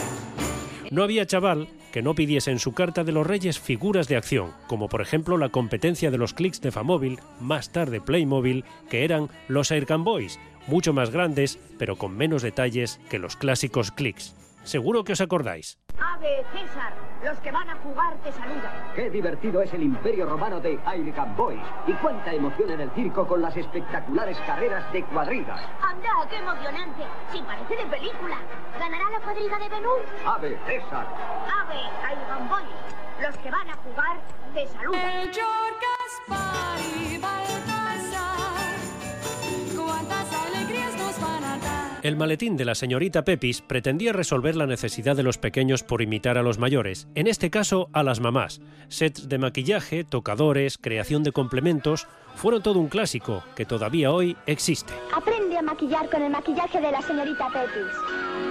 No 0.91 1.03
había 1.03 1.25
chaval 1.25 1.67
que 1.93 2.01
no 2.01 2.15
pidiese 2.15 2.49
en 2.49 2.57
su 2.57 2.73
carta 2.73 3.03
de 3.03 3.11
los 3.11 3.25
Reyes 3.27 3.59
figuras 3.59 4.07
de 4.07 4.15
acción, 4.15 4.51
como 4.65 4.89
por 4.89 4.99
ejemplo 4.99 5.37
la 5.37 5.49
competencia 5.49 6.09
de 6.09 6.17
los 6.17 6.33
clics 6.33 6.59
de 6.59 6.71
Famóvil, 6.71 7.19
más 7.39 7.71
tarde 7.71 8.01
Playmobil, 8.01 8.65
que 8.89 9.05
eran 9.05 9.29
los 9.47 9.71
Aircam 9.71 10.03
Boys, 10.03 10.39
mucho 10.67 10.93
más 10.93 11.11
grandes, 11.11 11.59
pero 11.77 11.95
con 11.95 12.15
menos 12.15 12.41
detalles 12.41 12.99
que 13.09 13.19
los 13.19 13.35
clásicos 13.35 13.91
clics. 13.91 14.35
Seguro 14.63 15.03
que 15.03 15.13
os 15.13 15.21
acordáis. 15.21 15.77
Ave, 15.99 16.43
César, 16.53 16.93
los 17.23 17.37
que 17.39 17.51
van 17.51 17.69
a 17.69 17.75
jugar 17.77 18.15
te 18.23 18.31
saludan. 18.31 18.71
Qué 18.95 19.09
divertido 19.09 19.61
es 19.61 19.73
el 19.73 19.83
imperio 19.83 20.25
romano 20.25 20.59
de 20.61 20.79
Aircam 20.85 21.35
Boys 21.35 21.61
y 21.85 21.93
cuánta 21.93 22.33
emoción 22.33 22.71
en 22.71 22.81
el 22.81 22.91
circo 22.91 23.27
con 23.27 23.41
las 23.41 23.55
espectaculares 23.57 24.37
carreras 24.47 24.91
de 24.93 25.03
cuadrigas. 25.03 25.61
Anda, 25.81 26.27
qué 26.29 26.37
emocionante. 26.37 27.03
Si 27.31 27.41
parece 27.41 27.75
de 27.75 27.85
película. 27.85 28.37
¿Ganará 28.79 29.09
la 29.11 29.19
cuadriga 29.19 29.59
de 29.59 29.69
Benú? 29.69 29.89
Ave 30.25 30.57
César. 30.65 31.07
Ave, 31.61 31.79
Iron 32.13 32.49
Boy. 32.49 32.63
Los 33.21 33.37
que 33.37 33.51
van 33.51 33.69
a 33.69 33.75
jugar 33.75 34.17
te 34.53 34.67
saludan. 34.67 35.01
Melchor, 35.01 35.73
Gaspar 36.29 36.79
y 36.79 37.17
Baltasar. 37.17 38.42
El 42.03 42.17
maletín 42.17 42.57
de 42.57 42.65
la 42.65 42.75
señorita 42.75 43.23
Pepis 43.23 43.61
pretendía 43.61 44.11
resolver 44.11 44.57
la 44.57 44.67
necesidad 44.67 45.15
de 45.15 45.23
los 45.23 45.37
pequeños 45.37 45.83
por 45.83 46.01
imitar 46.01 46.37
a 46.37 46.43
los 46.43 46.59
mayores, 46.59 47.07
en 47.15 47.27
este 47.27 47.49
caso 47.49 47.87
a 47.93 48.03
las 48.03 48.19
mamás. 48.19 48.59
Sets 48.89 49.29
de 49.29 49.37
maquillaje, 49.37 50.03
tocadores, 50.03 50.77
creación 50.77 51.23
de 51.23 51.31
complementos, 51.31 52.09
fueron 52.35 52.61
todo 52.61 52.79
un 52.79 52.89
clásico 52.89 53.41
que 53.55 53.63
todavía 53.63 54.11
hoy 54.11 54.35
existe. 54.47 54.93
Aprende 55.15 55.57
a 55.57 55.61
maquillar 55.61 56.09
con 56.09 56.23
el 56.23 56.29
maquillaje 56.29 56.81
de 56.81 56.91
la 56.91 57.01
señorita 57.01 57.47
Pepis. 57.47 58.42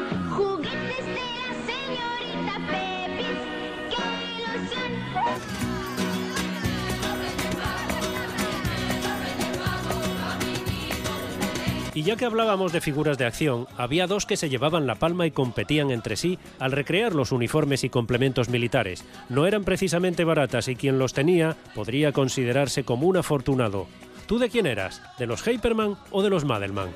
Y 11.94 12.04
ya 12.04 12.16
que 12.16 12.24
hablábamos 12.24 12.72
de 12.72 12.80
figuras 12.80 13.18
de 13.18 13.26
acción, 13.26 13.66
había 13.76 14.06
dos 14.06 14.24
que 14.24 14.38
se 14.38 14.48
llevaban 14.48 14.86
la 14.86 14.94
palma 14.94 15.26
y 15.26 15.30
competían 15.30 15.90
entre 15.90 16.16
sí 16.16 16.38
al 16.58 16.72
recrear 16.72 17.14
los 17.14 17.32
uniformes 17.32 17.84
y 17.84 17.90
complementos 17.90 18.48
militares. 18.48 19.04
No 19.28 19.46
eran 19.46 19.64
precisamente 19.64 20.24
baratas 20.24 20.68
y 20.68 20.76
quien 20.76 20.98
los 20.98 21.12
tenía 21.12 21.56
podría 21.74 22.12
considerarse 22.12 22.84
como 22.84 23.06
un 23.06 23.18
afortunado. 23.18 23.88
¿Tú 24.26 24.38
de 24.38 24.48
quién 24.48 24.66
eras? 24.66 25.02
¿De 25.18 25.26
los 25.26 25.46
Hyperman 25.46 25.96
o 26.10 26.22
de 26.22 26.30
los 26.30 26.46
Madelman? 26.46 26.92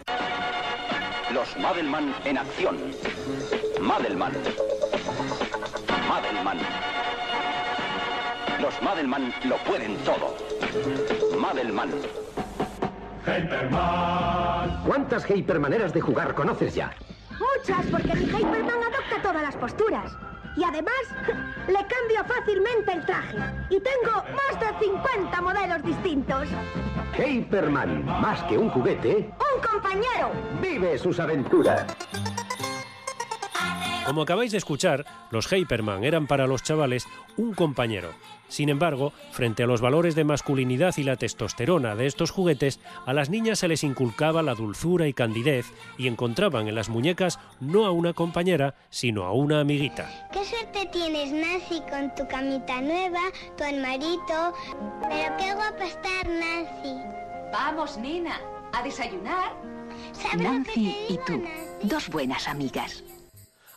Los 1.35 1.57
Madelman 1.59 2.15
en 2.25 2.39
acción. 2.39 2.79
Madelman. 3.83 4.33
Madelman. 6.09 6.59
Los 8.63 8.81
Madelman 8.81 9.35
lo 9.45 9.57
pueden 9.59 9.97
todo. 9.99 10.35
Madelman. 11.39 11.91
¿Cuántas 14.87 15.29
Hypermaneras 15.29 15.93
de 15.93 16.01
jugar 16.01 16.35
conoces 16.35 16.75
ya? 16.75 16.93
Muchas, 17.33 17.85
porque 17.87 18.15
mi 18.15 18.25
Hyperman 18.27 18.83
adopta 18.83 19.23
todas 19.23 19.43
las 19.43 19.57
posturas. 19.57 20.13
Y 20.57 20.65
además, 20.65 20.95
le 21.67 21.75
cambio 21.75 22.25
fácilmente 22.25 22.93
el 22.93 23.05
traje. 23.05 23.37
Y 23.69 23.81
tengo 23.81 24.13
más 24.15 24.61
de 24.61 24.87
50 24.87 25.41
modelos 25.43 25.83
distintos. 25.83 26.49
Hyperman, 27.19 28.05
más 28.05 28.43
que 28.45 28.57
un 28.57 28.71
juguete, 28.71 29.31
¡Un 29.39 29.63
compañero! 29.63 30.31
vive 30.63 30.97
sus 30.97 31.19
aventuras. 31.19 31.85
Como 34.07 34.23
acabáis 34.23 34.53
de 34.53 34.59
escuchar, 34.59 35.05
los 35.31 35.53
Hyperman 35.53 36.05
eran 36.05 36.29
para 36.29 36.47
los 36.47 36.63
chavales 36.63 37.09
un 37.37 37.55
compañero. 37.55 38.11
Sin 38.49 38.69
embargo, 38.69 39.13
frente 39.33 39.65
a 39.65 39.67
los 39.67 39.81
valores 39.81 40.15
de 40.15 40.23
masculinidad 40.23 40.95
y 40.97 41.03
la 41.03 41.17
testosterona 41.17 41.97
de 41.97 42.07
estos 42.07 42.31
juguetes, 42.31 42.79
a 43.05 43.13
las 43.13 43.31
niñas 43.31 43.59
se 43.59 43.67
les 43.67 43.83
inculcaba 43.83 44.45
la 44.45 44.55
dulzura 44.55 45.09
y 45.09 45.13
candidez 45.13 45.67
y 45.99 46.07
encontraban 46.07 46.69
en 46.69 46.77
las 46.77 46.89
muñecas 46.89 47.41
no 47.59 47.85
a 47.85 47.91
una 47.91 48.13
compañera, 48.13 48.77
sino 48.91 49.25
a 49.25 49.33
una 49.33 49.59
amiguita. 49.59 50.29
Qué 50.33 50.45
suerte 50.45 50.89
tienes, 50.93 51.33
Nancy, 51.33 51.83
con 51.91 52.15
tu 52.15 52.29
camita 52.29 52.81
nueva, 52.81 53.23
tu 53.59 53.65
armarito. 53.65 54.55
Pero 55.03 55.37
qué 55.37 55.53
guapa 55.53 55.85
estar, 55.85 56.29
Nancy. 56.29 56.95
Vamos, 57.53 57.99
nena, 57.99 58.41
a 58.73 58.83
desayunar. 58.85 59.53
Nancy 60.37 60.95
y 61.09 61.19
tú, 61.27 61.43
dos 61.83 62.09
buenas 62.09 62.47
amigas. 62.47 63.03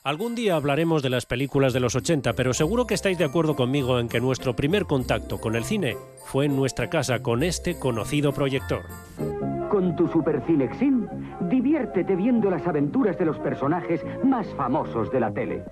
Algún 0.03 0.33
día 0.33 0.55
hablaremos 0.55 1.03
de 1.03 1.09
las 1.09 1.25
películas 1.25 1.73
de 1.73 1.81
los 1.81 1.93
80, 1.93 2.31
pero 2.33 2.53
seguro 2.53 2.88
que 2.88 2.93
estáis 2.93 3.17
de 3.17 3.25
acuerdo 3.25 3.57
conmigo 3.57 3.99
en 3.99 4.07
que 4.07 4.21
nuestro 4.21 4.55
primer 4.55 4.85
contacto 4.85 5.41
con 5.41 5.57
el 5.57 5.65
cine 5.65 5.97
fue 6.25 6.45
en 6.45 6.55
nuestra 6.55 6.89
casa 6.89 7.21
con 7.21 7.43
este 7.43 7.77
conocido 7.77 8.31
proyector. 8.31 8.85
Con 9.69 9.95
tu 9.95 10.08
Super 10.08 10.41
Cinexin, 10.47 11.08
diviértete 11.41 12.15
viendo 12.15 12.49
las 12.49 12.65
aventuras 12.65 13.17
de 13.19 13.25
los 13.25 13.38
personajes 13.38 14.03
más 14.23 14.47
famosos 14.55 15.12
de 15.12 15.19
la 15.19 15.32
tele. 15.32 15.63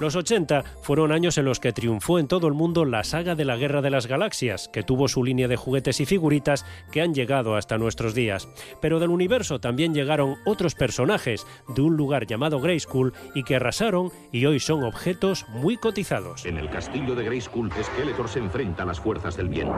Los 0.00 0.16
80 0.16 0.64
fueron 0.82 1.12
años 1.12 1.38
en 1.38 1.44
los 1.44 1.60
que 1.60 1.72
triunfó 1.72 2.18
en 2.18 2.26
todo 2.26 2.48
el 2.48 2.54
mundo 2.54 2.84
la 2.84 3.04
saga 3.04 3.36
de 3.36 3.44
la 3.44 3.56
Guerra 3.56 3.82
de 3.82 3.90
las 3.90 4.08
Galaxias, 4.08 4.68
que 4.68 4.82
tuvo 4.82 5.06
su 5.06 5.22
línea 5.22 5.46
de 5.46 5.56
juguetes 5.56 6.00
y 6.00 6.06
figuritas 6.06 6.66
que 6.90 7.02
han 7.02 7.14
llegado 7.14 7.54
hasta 7.54 7.78
nuestros 7.78 8.14
días. 8.14 8.48
Pero 8.80 8.98
del 8.98 9.10
universo 9.10 9.60
también 9.60 9.94
llegaron 9.94 10.36
otros 10.44 10.74
personajes 10.74 11.46
de 11.68 11.82
un 11.82 11.96
lugar 11.96 12.26
llamado 12.26 12.60
Grayskull 12.60 13.12
y 13.34 13.44
que 13.44 13.56
arrasaron 13.56 14.10
y 14.32 14.46
hoy 14.46 14.58
son 14.58 14.82
objetos 14.82 15.46
muy 15.48 15.76
cotizados. 15.76 16.44
En 16.46 16.58
el 16.58 16.68
castillo 16.68 17.14
de 17.14 17.24
Grayskull, 17.24 17.70
Skeletor 17.70 18.28
se 18.28 18.40
enfrenta 18.40 18.82
a 18.82 18.86
las 18.86 18.98
fuerzas 18.98 19.36
del 19.36 19.48
bien. 19.48 19.68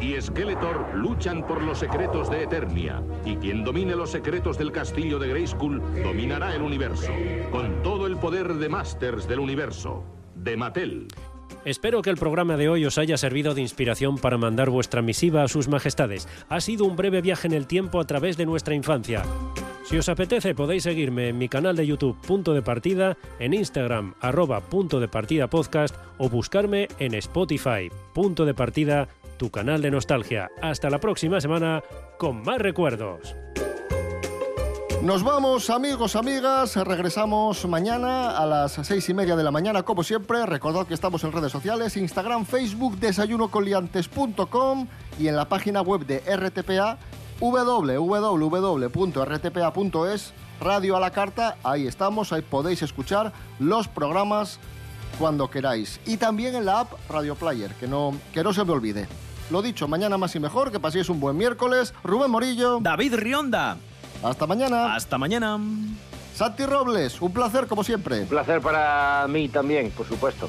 Y 0.00 0.20
Skeletor 0.20 0.94
luchan 0.94 1.46
por 1.46 1.62
los 1.62 1.78
secretos 1.78 2.28
de 2.28 2.42
Eternia, 2.42 3.02
y 3.24 3.36
quien 3.36 3.62
domine 3.62 3.94
los 3.94 4.10
secretos 4.10 4.58
del 4.58 4.72
castillo 4.72 5.18
de 5.18 5.28
Grayskull 5.28 5.80
dominará 6.02 6.54
el 6.56 6.62
universo, 6.62 7.12
con 7.52 7.80
todo 7.82 8.08
el 8.08 8.16
poder 8.16 8.54
de 8.54 8.68
Masters 8.68 9.28
del 9.28 9.38
universo, 9.38 10.02
de 10.34 10.56
Mattel. 10.56 11.08
Espero 11.64 12.02
que 12.02 12.10
el 12.10 12.16
programa 12.16 12.56
de 12.56 12.68
hoy 12.68 12.84
os 12.84 12.98
haya 12.98 13.16
servido 13.16 13.54
de 13.54 13.60
inspiración 13.60 14.18
para 14.18 14.38
mandar 14.38 14.70
vuestra 14.70 15.02
misiva 15.02 15.44
a 15.44 15.48
sus 15.48 15.68
majestades. 15.68 16.26
Ha 16.48 16.60
sido 16.60 16.84
un 16.84 16.96
breve 16.96 17.20
viaje 17.20 17.46
en 17.46 17.54
el 17.54 17.66
tiempo 17.66 18.00
a 18.00 18.06
través 18.06 18.36
de 18.36 18.46
nuestra 18.46 18.74
infancia. 18.74 19.22
Si 19.84 19.98
os 19.98 20.08
apetece 20.08 20.54
podéis 20.54 20.84
seguirme 20.84 21.28
en 21.28 21.38
mi 21.38 21.48
canal 21.48 21.74
de 21.74 21.86
YouTube 21.86 22.16
Punto 22.26 22.54
de 22.54 22.62
Partida, 22.62 23.16
en 23.38 23.54
Instagram 23.54 24.14
arroba 24.20 24.60
Punto 24.60 25.00
de 25.00 25.08
Partida 25.08 25.48
Podcast 25.48 25.96
o 26.16 26.28
buscarme 26.28 26.88
en 26.98 27.14
Spotify 27.14 27.90
Punto 28.14 28.44
de 28.44 28.54
Partida, 28.54 29.08
tu 29.40 29.50
canal 29.50 29.80
de 29.80 29.90
nostalgia. 29.90 30.50
Hasta 30.60 30.90
la 30.90 31.00
próxima 31.00 31.40
semana 31.40 31.82
con 32.18 32.42
más 32.42 32.58
recuerdos. 32.58 33.34
Nos 35.02 35.22
vamos, 35.22 35.70
amigos, 35.70 36.14
amigas. 36.14 36.76
Regresamos 36.76 37.64
mañana 37.64 38.36
a 38.36 38.44
las 38.44 38.72
seis 38.72 39.08
y 39.08 39.14
media 39.14 39.36
de 39.36 39.42
la 39.42 39.50
mañana, 39.50 39.82
como 39.82 40.02
siempre. 40.02 40.44
Recordad 40.44 40.86
que 40.86 40.92
estamos 40.92 41.24
en 41.24 41.32
redes 41.32 41.50
sociales: 41.52 41.96
Instagram, 41.96 42.44
Facebook, 42.44 42.98
desayunocoliantes.com 42.98 44.86
y 45.18 45.28
en 45.28 45.36
la 45.36 45.48
página 45.48 45.80
web 45.80 46.04
de 46.04 46.18
RTPA, 46.18 46.98
www.rtpa.es, 47.40 47.94
Radio 50.60 50.96
a 50.98 51.00
la 51.00 51.12
Carta. 51.12 51.56
Ahí 51.64 51.86
estamos, 51.86 52.34
ahí 52.34 52.42
podéis 52.42 52.82
escuchar 52.82 53.32
los 53.58 53.88
programas 53.88 54.60
cuando 55.18 55.48
queráis. 55.48 55.98
Y 56.04 56.18
también 56.18 56.54
en 56.54 56.66
la 56.66 56.80
app 56.80 56.92
Radio 57.08 57.36
Player, 57.36 57.72
que 57.76 57.88
no, 57.88 58.14
que 58.34 58.44
no 58.44 58.52
se 58.52 58.64
me 58.66 58.72
olvide. 58.72 59.08
Lo 59.50 59.62
dicho, 59.62 59.88
mañana 59.88 60.16
más 60.16 60.34
y 60.36 60.40
mejor, 60.40 60.70
que 60.70 60.78
paséis 60.78 61.08
un 61.08 61.18
buen 61.18 61.36
miércoles. 61.36 61.92
Rubén 62.04 62.30
Morillo. 62.30 62.78
David 62.80 63.14
Rionda. 63.16 63.76
Hasta 64.22 64.46
mañana. 64.46 64.94
Hasta 64.94 65.18
mañana. 65.18 65.58
Santi 66.34 66.64
Robles, 66.64 67.20
un 67.20 67.32
placer 67.32 67.66
como 67.66 67.82
siempre. 67.82 68.20
Un 68.20 68.26
placer 68.26 68.60
para 68.60 69.26
mí 69.28 69.48
también, 69.48 69.90
por 69.90 70.06
supuesto. 70.06 70.48